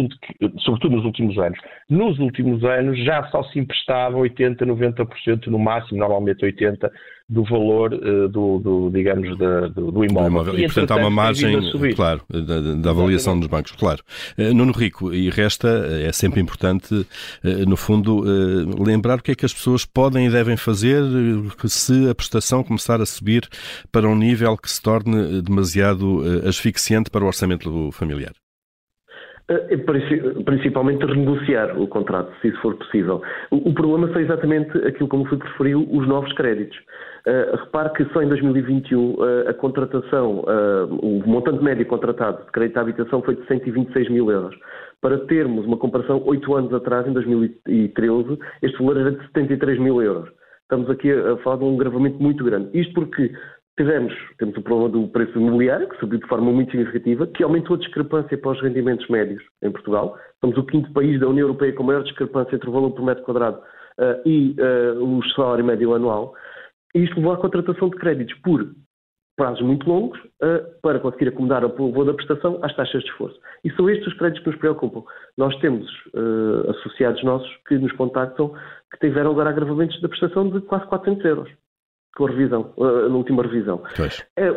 sobretudo 0.59 0.97
nos 0.97 1.05
últimos 1.05 1.39
anos, 1.39 1.59
nos 1.89 2.19
últimos 2.19 2.65
anos 2.65 2.99
já 3.05 3.23
só 3.29 3.45
se 3.45 3.61
emprestava 3.61 4.19
80%, 4.19 4.57
90% 4.59 5.47
no 5.47 5.59
máximo, 5.59 6.01
normalmente 6.01 6.45
80%, 6.45 6.91
do 7.29 7.45
valor 7.45 7.91
do, 8.29 8.59
do, 8.59 8.91
digamos, 8.91 9.39
da, 9.39 9.69
do, 9.69 9.91
do, 9.91 10.05
imóvel. 10.05 10.29
imóvel. 10.29 10.59
E, 10.59 10.65
e 10.65 10.67
portanto, 10.67 10.91
há 10.91 10.97
uma 10.97 11.09
margem, 11.09 11.57
claro, 11.95 12.21
da, 12.29 12.75
da 12.75 12.91
avaliação 12.91 13.39
dos 13.39 13.49
bancos, 13.49 13.73
claro. 13.73 14.03
Nuno 14.37 14.73
Rico, 14.73 15.15
e 15.15 15.31
resta, 15.31 15.69
é 16.07 16.13
sempre 16.13 16.43
importante, 16.43 17.07
no 17.67 17.77
fundo, 17.77 18.23
lembrar 18.79 19.19
o 19.19 19.23
que 19.23 19.31
é 19.31 19.35
que 19.35 19.47
as 19.47 19.55
pessoas 19.55 19.87
podem 19.87 20.27
e 20.27 20.31
devem 20.31 20.59
fazer 20.59 21.03
se 21.69 22.09
a 22.09 22.15
prestação 22.15 22.63
começar 22.65 23.01
a 23.01 23.07
subir 23.07 23.49
para 23.91 24.09
um 24.09 24.17
nível 24.17 24.57
que 24.57 24.71
se 24.71 24.83
torne 24.83 25.43
demasiado 25.43 26.23
asfixiante 26.47 27.11
para 27.11 27.25
o 27.25 27.27
orçamento 27.27 27.91
familiar. 27.93 28.33
É 29.49 29.77
principalmente 30.45 31.05
renegociar 31.05 31.79
o 31.79 31.87
contrato, 31.87 32.33
se 32.41 32.49
isso 32.49 32.61
for 32.61 32.75
possível. 32.77 33.21
O, 33.51 33.75
problema 33.75 34.09
foi 34.09 34.23
exatamente 34.23 34.77
aquilo 34.87 35.09
como 35.09 35.27
foi 35.27 35.39
referiu, 35.39 35.87
os 35.91 36.07
novos 36.07 36.33
créditos. 36.35 36.79
Repare 37.27 37.93
que 37.93 38.05
só 38.13 38.23
em 38.23 38.29
2021 38.29 39.15
uh, 39.15 39.49
a 39.49 39.55
contratação, 39.55 40.45
o 41.03 41.23
montante 41.27 41.63
médio 41.63 41.85
contratado 41.87 42.45
de 42.45 42.53
crédito 42.53 42.79
à 42.79 42.81
habitação 42.81 43.23
foi 43.23 43.37
de 43.37 43.47
126 43.47 44.11
mil 44.11 44.31
euros. 44.31 44.55
Para 45.01 45.19
termos 45.27 45.67
uma 45.67 45.77
comparação, 45.77 46.23
oito 46.27 46.55
anos 46.55 46.73
atrás, 46.73 47.07
em 47.07 47.13
2013, 47.13 48.39
este 48.63 48.79
valor 48.79 48.99
era 48.99 49.11
de 49.11 49.27
73 49.27 49.79
mil 49.81 50.01
euros. 50.01 50.31
Estamos 50.73 50.89
aqui 50.89 51.13
a, 51.13 51.37
falar 51.43 51.59
de 51.59 51.65
um 51.65 51.75
agravamento 51.75 52.23
muito 52.23 52.43
grande. 52.43 52.71
Isto 52.73 52.95
porque 52.95 53.31
Tivemos, 53.79 54.13
temos 54.39 54.55
o 54.59 54.63
problema 54.63 54.91
do 54.91 55.09
preço 55.09 55.39
imobiliário, 55.39 55.89
que 55.89 55.99
subiu 55.99 56.19
de 56.19 56.27
forma 56.27 56.53
muito 56.53 56.71
significativa, 56.71 57.27
que 57.27 57.43
aumentou 57.43 57.77
a 57.77 57.79
discrepância 57.79 58.37
para 58.37 58.51
os 58.51 58.61
rendimentos 58.61 59.09
médios 59.09 59.43
em 59.63 59.71
Portugal. 59.71 60.19
Somos 60.43 60.59
o 60.59 60.65
quinto 60.65 60.93
país 60.93 61.19
da 61.19 61.27
União 61.27 61.47
Europeia 61.47 61.73
com 61.73 61.83
maior 61.83 62.03
discrepância 62.03 62.55
entre 62.55 62.69
o 62.69 62.73
valor 62.73 62.91
por 62.91 63.03
metro 63.03 63.25
quadrado 63.25 63.57
uh, 63.59 64.29
e 64.29 64.55
uh, 64.61 65.03
o 65.03 65.25
salário 65.31 65.65
médio 65.65 65.95
anual. 65.95 66.35
E 66.95 67.03
isto 67.03 67.17
levou 67.17 67.33
à 67.33 67.39
contratação 67.39 67.89
de 67.89 67.97
créditos 67.97 68.39
por 68.41 68.63
prazos 69.43 69.61
muito 69.61 69.89
longos 69.91 70.17
uh, 70.21 70.81
para 70.81 71.01
conseguir 71.01 71.27
acomodar 71.27 71.65
o 71.65 71.91
valor 71.91 72.05
da 72.05 72.15
prestação 72.15 72.61
às 72.63 72.73
taxas 72.77 73.03
de 73.03 73.11
esforço. 73.11 73.37
E 73.65 73.73
são 73.73 73.91
estes 73.91 74.07
os 74.07 74.15
créditos 74.15 74.45
que 74.45 74.51
nos 74.51 74.59
preocupam. 74.61 75.03
Nós 75.37 75.53
temos 75.57 75.85
uh, 76.15 76.71
associados 76.71 77.25
nossos 77.25 77.51
que 77.67 77.77
nos 77.77 77.91
contactam 77.95 78.55
que 78.93 79.01
tiveram 79.01 79.33
agora 79.33 79.51
agravamentos 79.51 80.01
da 80.01 80.09
prestação 80.09 80.49
de 80.49 80.61
quase 80.61 80.87
400 80.87 81.25
euros 81.25 81.51
com 82.15 82.27
a 82.27 82.31
revisão, 82.31 82.73
uh, 82.77 83.09
na 83.09 83.17
última 83.17 83.43
revisão. 83.43 83.83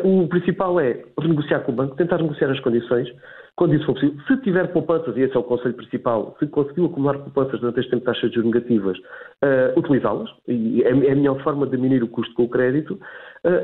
O 0.04 0.28
principal 0.28 0.78
é 0.78 1.04
renegociar 1.18 1.64
com 1.64 1.72
o 1.72 1.74
banco, 1.74 1.96
tentar 1.96 2.18
negociar 2.18 2.52
as 2.52 2.60
condições, 2.60 3.08
quando 3.56 3.74
isso 3.74 3.86
for 3.86 3.94
possível. 3.94 4.16
Se 4.28 4.36
tiver 4.42 4.70
poupanças, 4.72 5.16
e 5.16 5.22
esse 5.22 5.34
é 5.34 5.40
o 5.40 5.42
conselho 5.42 5.74
principal, 5.74 6.36
se 6.38 6.46
conseguiu 6.46 6.86
acumular 6.86 7.18
poupanças 7.18 7.58
durante 7.58 7.80
este 7.80 7.90
tempo 7.90 8.00
de 8.00 8.06
taxas 8.06 8.30
de 8.30 8.36
juros 8.36 8.52
negativas, 8.52 8.98
uh, 8.98 9.78
utilizá-las, 9.78 10.28
é, 10.46 10.52
é, 10.82 11.12
a 11.12 11.16
melhor 11.16 11.42
forma 11.42 11.64
de 11.66 11.72
diminuir 11.72 12.02
o 12.02 12.08
custo 12.08 12.34
com 12.34 12.44
o 12.44 12.48
crédito, 12.48 13.00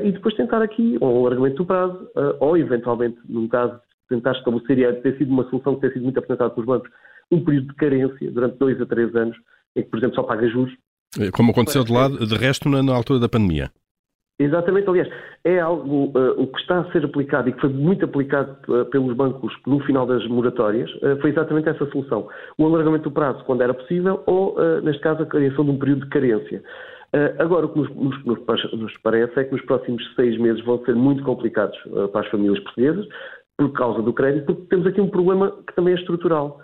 e 0.03 0.11
depois 0.11 0.35
tentar 0.35 0.61
aqui 0.61 0.97
um 1.01 1.07
alargamento 1.07 1.57
do 1.57 1.65
prazo, 1.65 2.09
ou 2.39 2.57
eventualmente, 2.57 3.17
num 3.27 3.47
caso, 3.47 3.79
tentar 4.09 4.31
estabelecer, 4.31 4.79
e 4.79 4.93
ter 5.01 5.17
sido 5.17 5.31
uma 5.31 5.49
solução 5.49 5.75
que 5.75 5.81
tem 5.81 5.91
sido 5.91 6.03
muito 6.03 6.19
apresentada 6.19 6.51
pelos 6.51 6.67
bancos, 6.67 6.89
um 7.31 7.43
período 7.43 7.67
de 7.67 7.75
carência 7.75 8.31
durante 8.31 8.57
dois 8.57 8.79
a 8.79 8.85
três 8.85 9.15
anos, 9.15 9.35
em 9.75 9.83
que, 9.83 9.89
por 9.89 9.97
exemplo, 9.97 10.15
só 10.15 10.23
paga 10.23 10.47
juros. 10.47 10.73
Como 11.33 11.51
aconteceu 11.51 11.83
de, 11.83 11.91
lado, 11.91 12.25
de 12.25 12.35
resto 12.35 12.69
na, 12.69 12.81
na 12.81 12.93
altura 12.93 13.19
da 13.19 13.29
pandemia. 13.29 13.69
Exatamente, 14.39 14.89
aliás, 14.89 15.07
é 15.43 15.59
algo 15.59 16.05
uh, 16.17 16.41
o 16.41 16.47
que 16.47 16.59
está 16.59 16.79
a 16.79 16.91
ser 16.91 17.05
aplicado 17.05 17.49
e 17.49 17.53
que 17.53 17.61
foi 17.61 17.69
muito 17.69 18.03
aplicado 18.03 18.57
uh, 18.67 18.85
pelos 18.85 19.15
bancos 19.15 19.53
no 19.67 19.79
final 19.81 20.07
das 20.07 20.27
moratórias, 20.27 20.89
uh, 20.95 21.19
foi 21.21 21.29
exatamente 21.29 21.69
essa 21.69 21.85
solução. 21.91 22.27
O 22.57 22.65
alargamento 22.65 23.03
do 23.03 23.11
prazo 23.11 23.43
quando 23.45 23.61
era 23.61 23.73
possível 23.73 24.23
ou, 24.25 24.55
neste 24.81 25.01
caso, 25.01 25.21
a 25.21 25.25
criação 25.25 25.63
de 25.63 25.71
um 25.71 25.77
período 25.77 26.05
de 26.05 26.09
carência. 26.09 26.63
Agora, 27.39 27.65
o 27.65 27.69
que 27.69 27.79
nos, 27.79 27.95
nos, 27.95 28.45
nos, 28.71 28.97
parece 29.03 29.39
é 29.39 29.43
que 29.43 29.51
nos 29.51 29.61
próximos 29.65 30.03
seis 30.15 30.37
meses 30.39 30.63
vão 30.65 30.83
ser 30.85 30.95
muito 30.95 31.23
complicados 31.23 31.77
para 32.11 32.21
as 32.21 32.27
famílias 32.29 32.59
portuguesas 32.63 33.07
por 33.57 33.71
causa 33.73 34.01
do 34.01 34.11
crédito, 34.11 34.45
porque 34.45 34.63
temos 34.67 34.87
aqui 34.87 34.99
um 34.99 35.09
problema 35.09 35.51
que 35.67 35.75
também 35.75 35.93
é 35.93 35.97
estrutural 35.97 36.59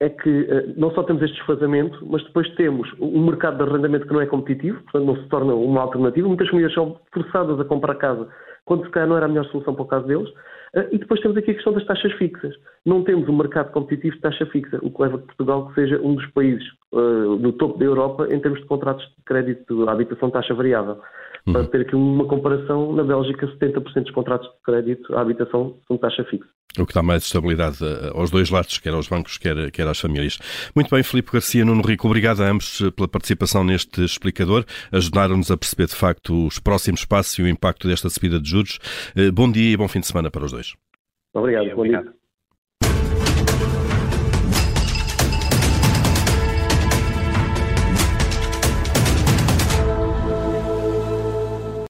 é 0.00 0.10
que 0.10 0.42
uh, 0.42 0.74
não 0.76 0.90
só 0.92 1.02
temos 1.02 1.22
este 1.22 1.36
desfazamento, 1.36 1.98
mas 2.06 2.22
depois 2.24 2.48
temos 2.54 2.88
um 3.00 3.24
mercado 3.24 3.56
de 3.56 3.62
arrendamento 3.62 4.06
que 4.06 4.12
não 4.12 4.20
é 4.20 4.26
competitivo, 4.26 4.82
portanto 4.82 5.06
não 5.06 5.16
se 5.16 5.28
torna 5.28 5.54
uma 5.54 5.80
alternativa. 5.80 6.28
Muitas 6.28 6.48
famílias 6.48 6.74
são 6.74 7.00
forçadas 7.12 7.58
a 7.58 7.64
comprar 7.64 7.94
casa 7.94 8.28
quando 8.64 8.84
se 8.84 8.90
calhar 8.90 9.08
não 9.08 9.16
era 9.16 9.26
a 9.26 9.28
melhor 9.28 9.46
solução 9.46 9.74
para 9.74 9.84
o 9.84 9.88
caso 9.88 10.06
deles. 10.06 10.28
Uh, 10.76 10.86
e 10.92 10.98
depois 10.98 11.20
temos 11.20 11.36
aqui 11.38 11.52
a 11.52 11.54
questão 11.54 11.72
das 11.72 11.86
taxas 11.86 12.12
fixas. 12.12 12.54
Não 12.84 13.02
temos 13.02 13.26
um 13.28 13.36
mercado 13.36 13.72
competitivo 13.72 14.14
de 14.16 14.20
taxa 14.20 14.44
fixa, 14.46 14.78
o 14.82 14.90
que 14.90 15.02
leva 15.02 15.16
a 15.16 15.18
que 15.20 15.26
Portugal 15.26 15.72
seja 15.74 15.98
um 16.02 16.14
dos 16.14 16.26
países 16.32 16.66
uh, 16.92 17.36
no 17.36 17.52
topo 17.52 17.78
da 17.78 17.86
Europa 17.86 18.28
em 18.30 18.38
termos 18.38 18.60
de 18.60 18.66
contratos 18.66 19.04
de 19.06 19.24
crédito 19.24 19.88
à 19.88 19.92
habitação 19.92 20.30
taxa 20.30 20.52
variável. 20.52 21.00
Uhum. 21.46 21.52
Para 21.52 21.64
ter 21.68 21.80
aqui 21.82 21.94
uma 21.94 22.26
comparação, 22.26 22.92
na 22.92 23.04
Bélgica 23.04 23.46
70% 23.46 24.02
dos 24.02 24.10
contratos 24.10 24.48
de 24.48 24.62
crédito 24.64 25.16
à 25.16 25.20
habitação 25.20 25.76
são 25.86 25.96
taxa 25.96 26.24
fixa. 26.24 26.46
O 26.78 26.84
que 26.84 26.92
dá 26.92 27.02
mais 27.02 27.22
estabilidade 27.22 27.78
eh, 27.82 28.10
aos 28.14 28.30
dois 28.30 28.50
lados, 28.50 28.78
quer 28.78 28.92
aos 28.92 29.08
bancos, 29.08 29.38
quer, 29.38 29.70
quer 29.70 29.86
às 29.86 29.98
famílias. 29.98 30.38
Muito 30.74 30.90
bem, 30.90 31.02
Filipe 31.02 31.32
Garcia, 31.32 31.64
Nuno 31.64 31.82
Rico, 31.82 32.06
obrigado 32.06 32.42
a 32.42 32.50
ambos 32.50 32.82
pela 32.94 33.08
participação 33.08 33.64
neste 33.64 34.04
explicador. 34.04 34.64
Ajudaram-nos 34.92 35.50
a 35.50 35.56
perceber, 35.56 35.86
de 35.86 35.94
facto, 35.94 36.46
os 36.46 36.58
próximos 36.58 37.04
passos 37.04 37.38
e 37.38 37.42
o 37.42 37.48
impacto 37.48 37.88
desta 37.88 38.10
subida 38.10 38.38
de 38.38 38.50
juros. 38.50 38.78
Bom 39.32 39.50
dia 39.50 39.72
e 39.72 39.76
bom 39.76 39.88
fim 39.88 40.00
de 40.00 40.06
semana 40.06 40.30
para 40.30 40.44
os 40.44 40.52
dois. 40.52 40.65
Obrigado. 41.36 41.76
Bom 41.76 41.84
dia. 41.84 42.15